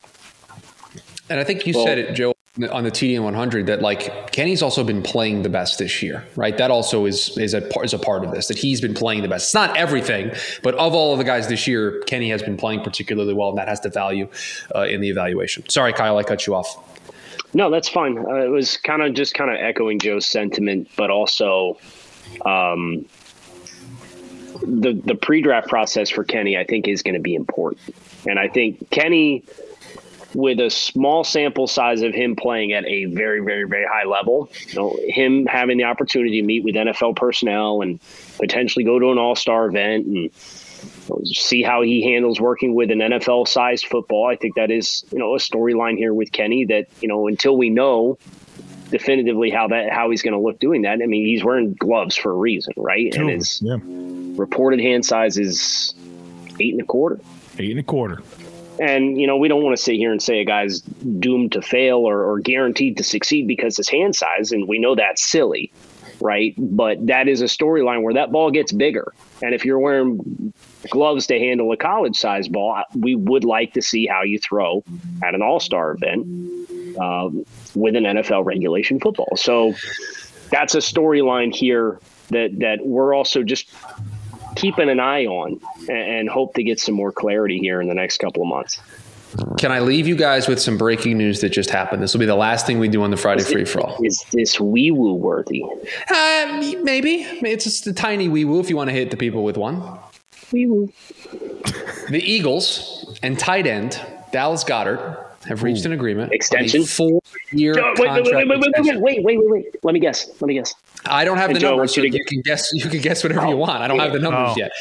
And 1.30 1.40
I 1.40 1.46
think 1.46 1.66
you 1.66 1.74
Well- 1.74 1.86
said 1.86 1.98
it, 1.98 2.14
Joe, 2.14 2.34
on 2.70 2.84
the 2.84 2.92
TDN 2.92 3.24
100 3.24 3.68
that 3.68 3.82
like 3.82 4.32
Kenny's 4.34 4.62
also 4.62 4.84
been 4.84 5.02
playing 5.02 5.42
the 5.42 5.50
best 5.50 5.80
this 5.80 6.04
year, 6.04 6.26
right? 6.36 6.58
That 6.58 6.70
also 6.70 7.06
is 7.06 7.38
is 7.38 7.54
a 7.54 7.62
part 7.62 7.86
is 7.86 7.94
a 7.94 8.00
part 8.00 8.26
of 8.26 8.32
this 8.32 8.48
that 8.50 8.58
he's 8.58 8.82
been 8.82 8.94
playing 8.94 9.22
the 9.22 9.30
best. 9.30 9.46
It's 9.46 9.54
not 9.54 9.78
everything, 9.78 10.32
but 10.62 10.76
of 10.76 10.94
all 10.94 11.14
of 11.14 11.18
the 11.18 11.24
guys 11.24 11.48
this 11.48 11.66
year, 11.66 12.02
Kenny 12.08 12.30
has 12.30 12.44
been 12.44 12.58
playing 12.58 12.82
particularly 12.82 13.34
well, 13.34 13.50
and 13.50 13.58
that 13.58 13.70
has 13.70 13.80
the 13.80 13.90
value 13.90 14.28
uh, 14.76 14.82
in 14.82 15.00
the 15.00 15.10
evaluation. 15.10 15.68
Sorry, 15.70 15.94
Kyle, 15.94 16.18
I 16.18 16.24
cut 16.24 16.46
you 16.46 16.54
off. 16.54 16.90
No, 17.54 17.70
that's 17.70 17.88
fine. 17.88 18.18
Uh, 18.18 18.36
it 18.36 18.50
was 18.50 18.76
kind 18.78 19.02
of 19.02 19.14
just 19.14 19.34
kind 19.34 19.50
of 19.50 19.58
echoing 19.58 20.00
Joe's 20.00 20.26
sentiment, 20.26 20.90
but 20.98 21.10
also 21.10 21.78
um, 22.46 23.06
the 24.62 25.02
the 25.06 25.16
pre-draft 25.16 25.70
process 25.70 26.10
for 26.10 26.26
Kenny, 26.26 26.58
I 26.58 26.66
think, 26.66 26.90
is 26.90 27.02
going 27.02 27.16
to 27.16 27.22
be 27.22 27.34
important. 27.34 27.96
And 28.28 28.38
I 28.38 28.50
think 28.50 28.90
Kenny, 28.90 29.46
with 30.34 30.60
a 30.60 30.70
small 30.70 31.24
sample 31.24 31.68
size 31.68 32.02
of 32.02 32.14
him 32.14 32.36
playing 32.36 32.74
at 32.74 32.86
a 32.86 33.06
very, 33.06 33.42
very, 33.42 33.68
very 33.68 33.86
high 33.86 34.08
level, 34.08 34.50
you 34.68 34.76
know, 34.76 34.98
him 35.08 35.46
having 35.46 35.78
the 35.78 35.84
opportunity 35.84 36.40
to 36.40 36.46
meet 36.46 36.64
with 36.64 36.76
NFL 36.76 37.16
personnel 37.16 37.82
and 37.82 38.00
potentially 38.38 38.86
go 38.86 39.00
to 39.00 39.12
an 39.12 39.18
All-Star 39.18 39.68
event 39.68 40.06
and 40.06 40.32
see 41.26 41.62
how 41.62 41.82
he 41.82 42.04
handles 42.04 42.40
working 42.40 42.76
with 42.76 42.92
an 42.92 43.00
NFL 43.00 43.48
sized 43.48 43.86
football. 43.88 44.28
I 44.28 44.36
think 44.36 44.56
that 44.56 44.72
is, 44.72 45.04
you 45.12 45.20
know, 45.20 45.36
a 45.36 45.38
storyline 45.38 45.98
here 45.98 46.14
with 46.14 46.32
Kenny 46.32 46.66
that, 46.66 46.88
you 47.02 47.08
know, 47.08 47.28
until 47.28 47.58
we 47.58 47.70
know 47.70 48.18
definitively 48.90 49.50
how 49.50 49.68
that 49.70 49.92
how 49.92 50.10
he's 50.10 50.22
going 50.22 50.34
to 50.34 50.40
look 50.40 50.60
doing 50.60 50.84
that. 50.84 51.02
I 51.02 51.06
mean, 51.06 51.26
he's 51.26 51.44
wearing 51.44 51.74
gloves 51.74 52.16
for 52.16 52.32
a 52.32 52.36
reason, 52.36 52.74
right? 52.78 53.14
And 53.16 53.30
his 53.30 53.62
yeah, 53.62 53.78
reported 53.82 54.80
hand 54.80 55.06
size 55.06 55.38
is 55.38 55.94
eight 56.60 56.74
and 56.74 56.82
a 56.82 56.86
quarter. 56.86 57.20
eight 57.58 57.72
and 57.72 57.80
a 57.80 57.84
quarter. 57.84 58.22
And 58.82 59.22
you 59.22 59.28
know, 59.28 59.38
we 59.38 59.48
don't 59.48 59.62
want 59.64 59.78
to 59.78 59.82
sit 59.82 59.96
here 59.96 60.12
and 60.12 60.22
say 60.22 60.40
a 60.40 60.46
guy's 60.46 60.82
doomed 60.82 61.52
to 61.52 61.62
fail 61.62 62.00
or, 62.00 62.26
or 62.26 62.40
guaranteed 62.40 62.98
to 62.98 63.04
succeed 63.04 63.48
because 63.48 63.78
his 63.78 63.88
hand 63.88 64.16
size, 64.16 64.52
and 64.52 64.68
we 64.68 64.80
know 64.80 64.96
that's 64.96 65.24
silly, 65.24 65.72
right? 66.20 66.56
But 66.58 67.06
that 67.06 67.28
is 67.28 67.42
a 67.42 67.46
storyline 67.46 68.02
where 68.02 68.16
that 68.16 68.32
ball 68.32 68.50
gets 68.50 68.72
bigger, 68.72 69.14
and 69.44 69.54
if 69.54 69.64
you're 69.64 69.78
wearing 69.78 70.52
gloves 70.90 71.28
to 71.28 71.38
handle 71.38 71.72
a 71.72 71.78
college 71.78 72.18
size 72.18 72.48
ball, 72.48 72.82
we 72.96 73.14
would 73.14 73.44
like 73.44 73.74
to 73.74 73.84
see 73.84 74.08
how 74.08 74.24
you 74.24 74.40
throw 74.40 74.84
at 75.24 75.36
an 75.36 75.44
All 75.44 75.60
Star 75.60 75.92
event 75.92 76.26
um, 77.00 77.46
with 77.76 77.96
an 77.96 78.06
NFL 78.06 78.46
regulation 78.46 79.00
football. 79.00 79.38
So 79.38 79.76
that's 80.50 80.74
a 80.74 80.80
storyline 80.80 81.54
here 81.54 82.00
that 82.30 82.58
that 82.60 82.80
we're 82.84 83.14
also 83.14 83.44
just 83.44 83.70
keeping 84.56 84.90
an 84.90 85.00
eye 85.00 85.26
on 85.26 85.60
and, 85.88 85.98
and 85.98 86.30
hope 86.30 86.54
to 86.56 86.64
get 86.64 86.80
some 86.80 86.96
more 86.96 87.12
clarity 87.12 87.60
here 87.60 87.82
in 87.82 87.88
the 87.88 87.94
next 87.94 88.18
couple 88.18 88.44
of 88.44 88.50
months. 88.50 88.80
Can 89.58 89.72
I 89.72 89.80
leave 89.80 90.08
you 90.08 90.16
guys 90.16 90.48
with 90.48 90.62
some 90.62 90.78
breaking 90.78 91.18
news 91.18 91.40
that 91.42 91.50
just 91.50 91.70
happened? 91.70 92.04
This 92.04 92.14
will 92.14 92.20
be 92.20 92.26
the 92.26 92.36
last 92.36 92.66
thing 92.66 92.80
we 92.80 92.90
do 92.90 93.02
on 93.04 93.12
the 93.12 93.18
Friday 93.18 93.44
free 93.44 93.64
for 93.64 93.80
all. 93.80 93.98
Is 94.04 94.24
this 94.34 94.60
wee 94.60 94.92
woo 94.92 95.14
worthy? 95.14 95.64
Uh, 96.10 96.78
maybe 96.84 97.22
it's 97.42 97.64
just 97.64 97.88
a 97.88 97.94
tiny 97.94 98.28
wee 98.28 98.44
woo 98.44 98.60
if 98.60 98.70
you 98.70 98.76
want 98.76 98.90
to 98.90 98.94
hit 98.94 99.10
the 99.10 99.18
people 99.18 99.44
with 99.44 99.58
one. 99.58 100.00
Wee 100.52 100.68
woo. 100.68 100.94
The 102.10 102.20
Eagles 102.20 103.18
and 103.24 103.40
tight 103.40 103.66
end 103.66 104.02
Dallas 104.34 104.66
Goedert 104.66 105.31
have 105.48 105.64
reached 105.64 105.86
an 105.86 105.92
agreement. 105.94 106.32
Extension? 106.34 106.84
Four-year 106.84 107.74
Wait, 107.76 107.84
wait, 107.84 107.96
contract. 108.08 108.26
wait, 108.36 108.48
wait, 108.48 108.60
wait, 108.60 108.72
wait, 108.78 109.02
wait, 109.02 109.24
wait, 109.24 109.38
wait, 109.40 109.50
wait. 109.50 109.66
Let 109.84 109.94
me 109.94 110.00
guess. 110.00 110.28
Let 110.40 110.48
me 110.48 110.54
guess. 110.54 110.74
I 111.06 111.26
don't 111.26 111.38
have 111.38 111.50
And 111.50 111.56
the 111.56 111.60
Joe, 111.62 111.70
numbers, 111.72 111.96
you 111.98 112.04
so 112.04 112.16
you 112.16 112.26
can 112.26 112.42
guess. 112.42 112.70
You 112.74 112.90
can 112.90 113.02
guess 113.02 113.24
whatever 113.24 113.48
you 113.48 113.54
Oh, 113.54 113.58
want. 113.58 113.82
I 113.82 113.88
don't 113.88 114.00
have 114.00 114.14
the 114.14 114.20
numbers 114.20 114.52
Oh. 114.52 114.56
yet. 114.58 114.72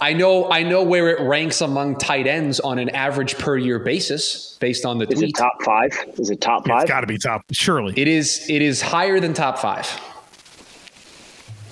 I 0.00 0.12
know. 0.14 0.50
I 0.50 0.62
know 0.62 0.82
where 0.82 1.10
it 1.10 1.20
ranks 1.20 1.60
among 1.60 1.96
tight 1.98 2.26
ends 2.26 2.58
on 2.60 2.78
an 2.78 2.88
average 2.90 3.36
per 3.36 3.56
year 3.58 3.78
basis, 3.78 4.56
based 4.60 4.86
on 4.86 4.96
the 4.98 5.06
Is 5.12 5.20
it 5.20 5.32
top 5.36 5.62
five? 5.62 5.92
Is 6.18 6.30
it 6.30 6.40
top 6.40 6.66
five? 6.66 6.82
It's 6.82 6.90
got 6.90 7.00
to 7.02 7.06
be 7.06 7.18
top, 7.18 7.42
surely. 7.52 7.92
It 7.96 8.08
is. 8.08 8.46
It 8.48 8.62
is 8.62 8.80
higher 8.80 9.20
than 9.20 9.34
top 9.34 9.58
five. 9.58 9.86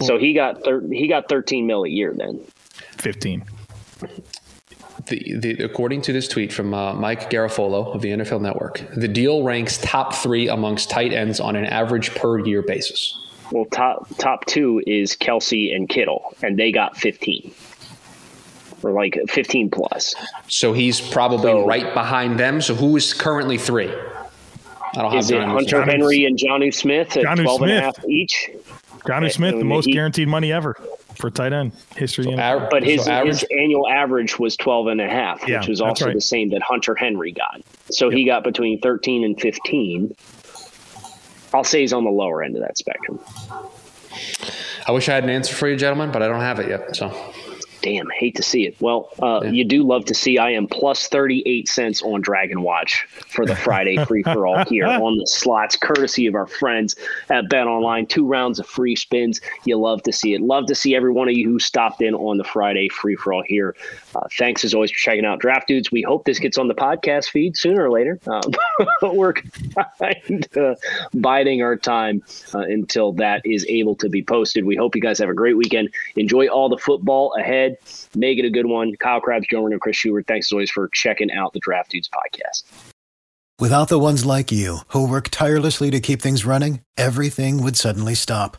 so 0.00 0.18
he 0.18 0.34
got 0.34 0.62
thir- 0.62 0.86
he 0.90 1.06
got 1.08 1.28
13 1.30 1.66
mil 1.66 1.84
a 1.84 1.88
year 1.88 2.12
then. 2.14 2.40
15. 2.98 3.44
The, 5.06 5.36
the, 5.38 5.62
according 5.64 6.02
to 6.02 6.12
this 6.12 6.26
tweet 6.26 6.52
from 6.52 6.74
uh, 6.74 6.92
Mike 6.94 7.30
Garafolo 7.30 7.94
of 7.94 8.02
the 8.02 8.08
NFL 8.10 8.40
Network, 8.40 8.82
the 8.96 9.06
deal 9.06 9.44
ranks 9.44 9.78
top 9.78 10.14
three 10.14 10.48
amongst 10.48 10.90
tight 10.90 11.12
ends 11.12 11.38
on 11.38 11.54
an 11.54 11.64
average 11.64 12.12
per 12.16 12.44
year 12.44 12.60
basis. 12.62 13.16
Well, 13.52 13.66
top 13.66 14.08
top 14.18 14.44
two 14.46 14.82
is 14.86 15.12
Kelce 15.16 15.74
and 15.74 15.88
Kittle, 15.88 16.34
and 16.42 16.58
they 16.58 16.72
got 16.72 16.96
15 16.96 17.54
or 18.82 18.90
like 18.90 19.16
15 19.28 19.70
plus. 19.70 20.16
So 20.48 20.72
he's 20.72 21.00
probably 21.00 21.52
So- 21.52 21.66
right 21.66 21.94
behind 21.94 22.40
them. 22.40 22.60
So 22.60 22.74
who 22.74 22.96
is 22.96 23.14
currently 23.14 23.58
three? 23.58 23.88
I 24.96 25.02
don't 25.02 25.14
Is 25.16 25.28
have 25.28 25.36
it 25.36 25.40
the 25.40 25.46
numbers. 25.46 25.70
Hunter 25.72 25.90
Henry 25.90 26.24
and 26.24 26.36
Jonnu 26.38 26.74
Smith 26.74 27.16
at 27.16 27.24
Jonnu 27.24 27.44
12 27.44 27.62
and 27.62 27.70
a 27.72 27.80
half 27.80 28.04
each? 28.08 28.50
Jonnu 29.06 29.30
Smith, 29.32 29.54
the 29.58 29.64
most 29.64 29.84
he- 29.86 29.92
guaranteed 29.92 30.26
money 30.26 30.52
ever 30.52 30.74
for 31.16 31.30
tight 31.30 31.52
end 31.52 31.72
history. 31.96 32.30
in- 32.30 32.38
Ar- 32.38 32.68
But 32.70 32.82
his, 32.82 33.04
so 33.04 33.24
his 33.26 33.44
annual 33.50 33.88
average 33.88 34.38
was 34.38 34.56
12 34.56 34.88
and 34.88 35.00
a 35.00 35.08
half, 35.08 35.46
Yeah, 35.48 35.58
which 35.58 35.68
was 35.68 35.80
also 35.80 36.06
right. 36.06 36.14
the 36.14 36.20
same 36.20 36.50
that 36.50 36.62
Hunter 36.62 36.94
Henry 36.94 37.32
got. 37.32 37.60
So 37.90 38.10
he 38.10 38.24
got 38.24 38.44
between 38.44 38.80
13 38.80 39.24
and 39.24 39.40
15. 39.40 40.14
I'll 41.54 41.64
say 41.64 41.80
he's 41.80 41.92
on 41.92 42.04
the 42.04 42.10
lower 42.10 42.42
end 42.42 42.56
of 42.56 42.62
that 42.62 42.76
spectrum. 42.76 43.18
I 44.86 44.92
wish 44.92 45.08
I 45.08 45.14
had 45.14 45.24
an 45.24 45.30
answer 45.30 45.54
for 45.54 45.68
you, 45.68 45.76
gentlemen, 45.76 46.10
but 46.12 46.22
I 46.22 46.28
don't 46.28 46.40
have 46.40 46.58
it 46.60 46.68
yet. 46.68 46.94
So 46.94 47.08
damn, 47.82 48.08
hate 48.10 48.36
to 48.36 48.42
see 48.42 48.66
it. 48.66 48.76
Well, 48.80 49.10
uh, 49.22 49.40
yeah. 49.44 49.50
you 49.50 49.64
do 49.64 49.82
love 49.82 50.04
to 50.06 50.14
see 50.14 50.38
I 50.38 50.50
am 50.50 50.66
plus 50.66 51.08
38 51.08 51.68
cents 51.68 52.02
on 52.02 52.20
Dragon 52.20 52.62
Watch 52.62 53.06
for 53.28 53.46
the 53.46 53.56
Friday 53.56 53.96
free 54.06 54.22
for 54.22 54.46
all 54.46 54.64
here 54.64 54.86
on 54.86 55.18
the 55.18 55.26
slots, 55.26 55.76
courtesy 55.76 56.26
of 56.26 56.34
our 56.34 56.46
friends 56.46 56.96
at 57.30 57.48
Bet 57.48 57.66
Online. 57.66 58.06
Two 58.06 58.26
rounds 58.26 58.58
of 58.58 58.66
free 58.66 58.96
spins. 58.96 59.40
You 59.64 59.78
love 59.78 60.02
to 60.04 60.12
see 60.12 60.34
it. 60.34 60.40
Love 60.40 60.66
to 60.66 60.74
see 60.74 60.94
every 60.94 61.12
one 61.12 61.28
of 61.28 61.34
you 61.34 61.48
who 61.48 61.58
stopped 61.58 62.00
in 62.00 62.14
on 62.14 62.38
the 62.38 62.44
Friday 62.44 62.88
free 62.88 63.16
for 63.16 63.32
all 63.32 63.42
here. 63.46 63.76
Uh, 64.14 64.26
thanks 64.38 64.64
as 64.64 64.74
always 64.74 64.90
for 64.90 64.98
checking 64.98 65.24
out 65.24 65.40
Draft 65.40 65.68
Dudes. 65.68 65.90
We 65.90 66.02
hope 66.02 66.24
this 66.24 66.38
gets 66.38 66.58
on 66.58 66.68
the 66.68 66.74
podcast 66.74 67.30
feed 67.30 67.56
sooner 67.56 67.84
or 67.84 67.90
later. 67.90 68.18
Um, 68.26 68.42
we're 69.14 69.34
kind 69.34 70.48
of 70.56 70.78
biding 71.14 71.62
our 71.62 71.76
time 71.76 72.22
uh, 72.54 72.60
until 72.60 73.12
that 73.14 73.42
is 73.44 73.66
able 73.68 73.94
to 73.96 74.08
be 74.08 74.22
posted. 74.22 74.64
We 74.64 74.76
hope 74.76 74.94
you 74.94 75.02
guys 75.02 75.18
have 75.18 75.28
a 75.28 75.34
great 75.34 75.56
weekend. 75.56 75.90
Enjoy 76.16 76.46
all 76.48 76.68
the 76.68 76.78
football 76.78 77.34
ahead. 77.38 77.65
Make 78.14 78.38
it 78.38 78.44
a 78.44 78.50
good 78.50 78.66
one. 78.66 78.94
Kyle 78.96 79.20
Crabbs, 79.20 79.46
Joe 79.50 79.66
and 79.66 79.80
Chris 79.80 79.96
Schubert, 79.96 80.26
thanks 80.26 80.48
as 80.48 80.52
always 80.52 80.70
for 80.70 80.88
checking 80.92 81.30
out 81.30 81.52
the 81.52 81.60
Draft 81.60 81.90
Dudes 81.90 82.08
podcast. 82.08 82.64
Without 83.58 83.88
the 83.88 83.98
ones 83.98 84.26
like 84.26 84.52
you 84.52 84.80
who 84.88 85.08
work 85.08 85.28
tirelessly 85.30 85.90
to 85.90 86.00
keep 86.00 86.20
things 86.20 86.44
running, 86.44 86.80
everything 86.98 87.62
would 87.62 87.76
suddenly 87.76 88.14
stop. 88.14 88.58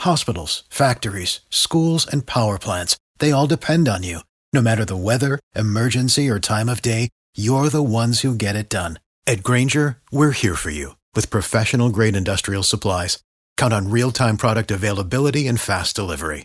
Hospitals, 0.00 0.64
factories, 0.68 1.40
schools, 1.48 2.06
and 2.06 2.26
power 2.26 2.58
plants, 2.58 2.96
they 3.20 3.32
all 3.32 3.46
depend 3.46 3.88
on 3.88 4.02
you. 4.02 4.20
No 4.52 4.60
matter 4.60 4.84
the 4.84 4.96
weather, 4.96 5.40
emergency, 5.54 6.28
or 6.28 6.38
time 6.38 6.68
of 6.68 6.82
day, 6.82 7.08
you're 7.34 7.70
the 7.70 7.82
ones 7.82 8.20
who 8.20 8.34
get 8.34 8.54
it 8.54 8.68
done. 8.68 8.98
At 9.26 9.42
Grainger, 9.42 9.98
we're 10.12 10.32
here 10.32 10.56
for 10.56 10.70
you 10.70 10.96
with 11.14 11.30
professional 11.30 11.88
grade 11.88 12.14
industrial 12.14 12.62
supplies. 12.62 13.22
Count 13.56 13.72
on 13.72 13.90
real 13.90 14.10
time 14.10 14.36
product 14.36 14.70
availability 14.70 15.46
and 15.48 15.58
fast 15.58 15.96
delivery. 15.96 16.44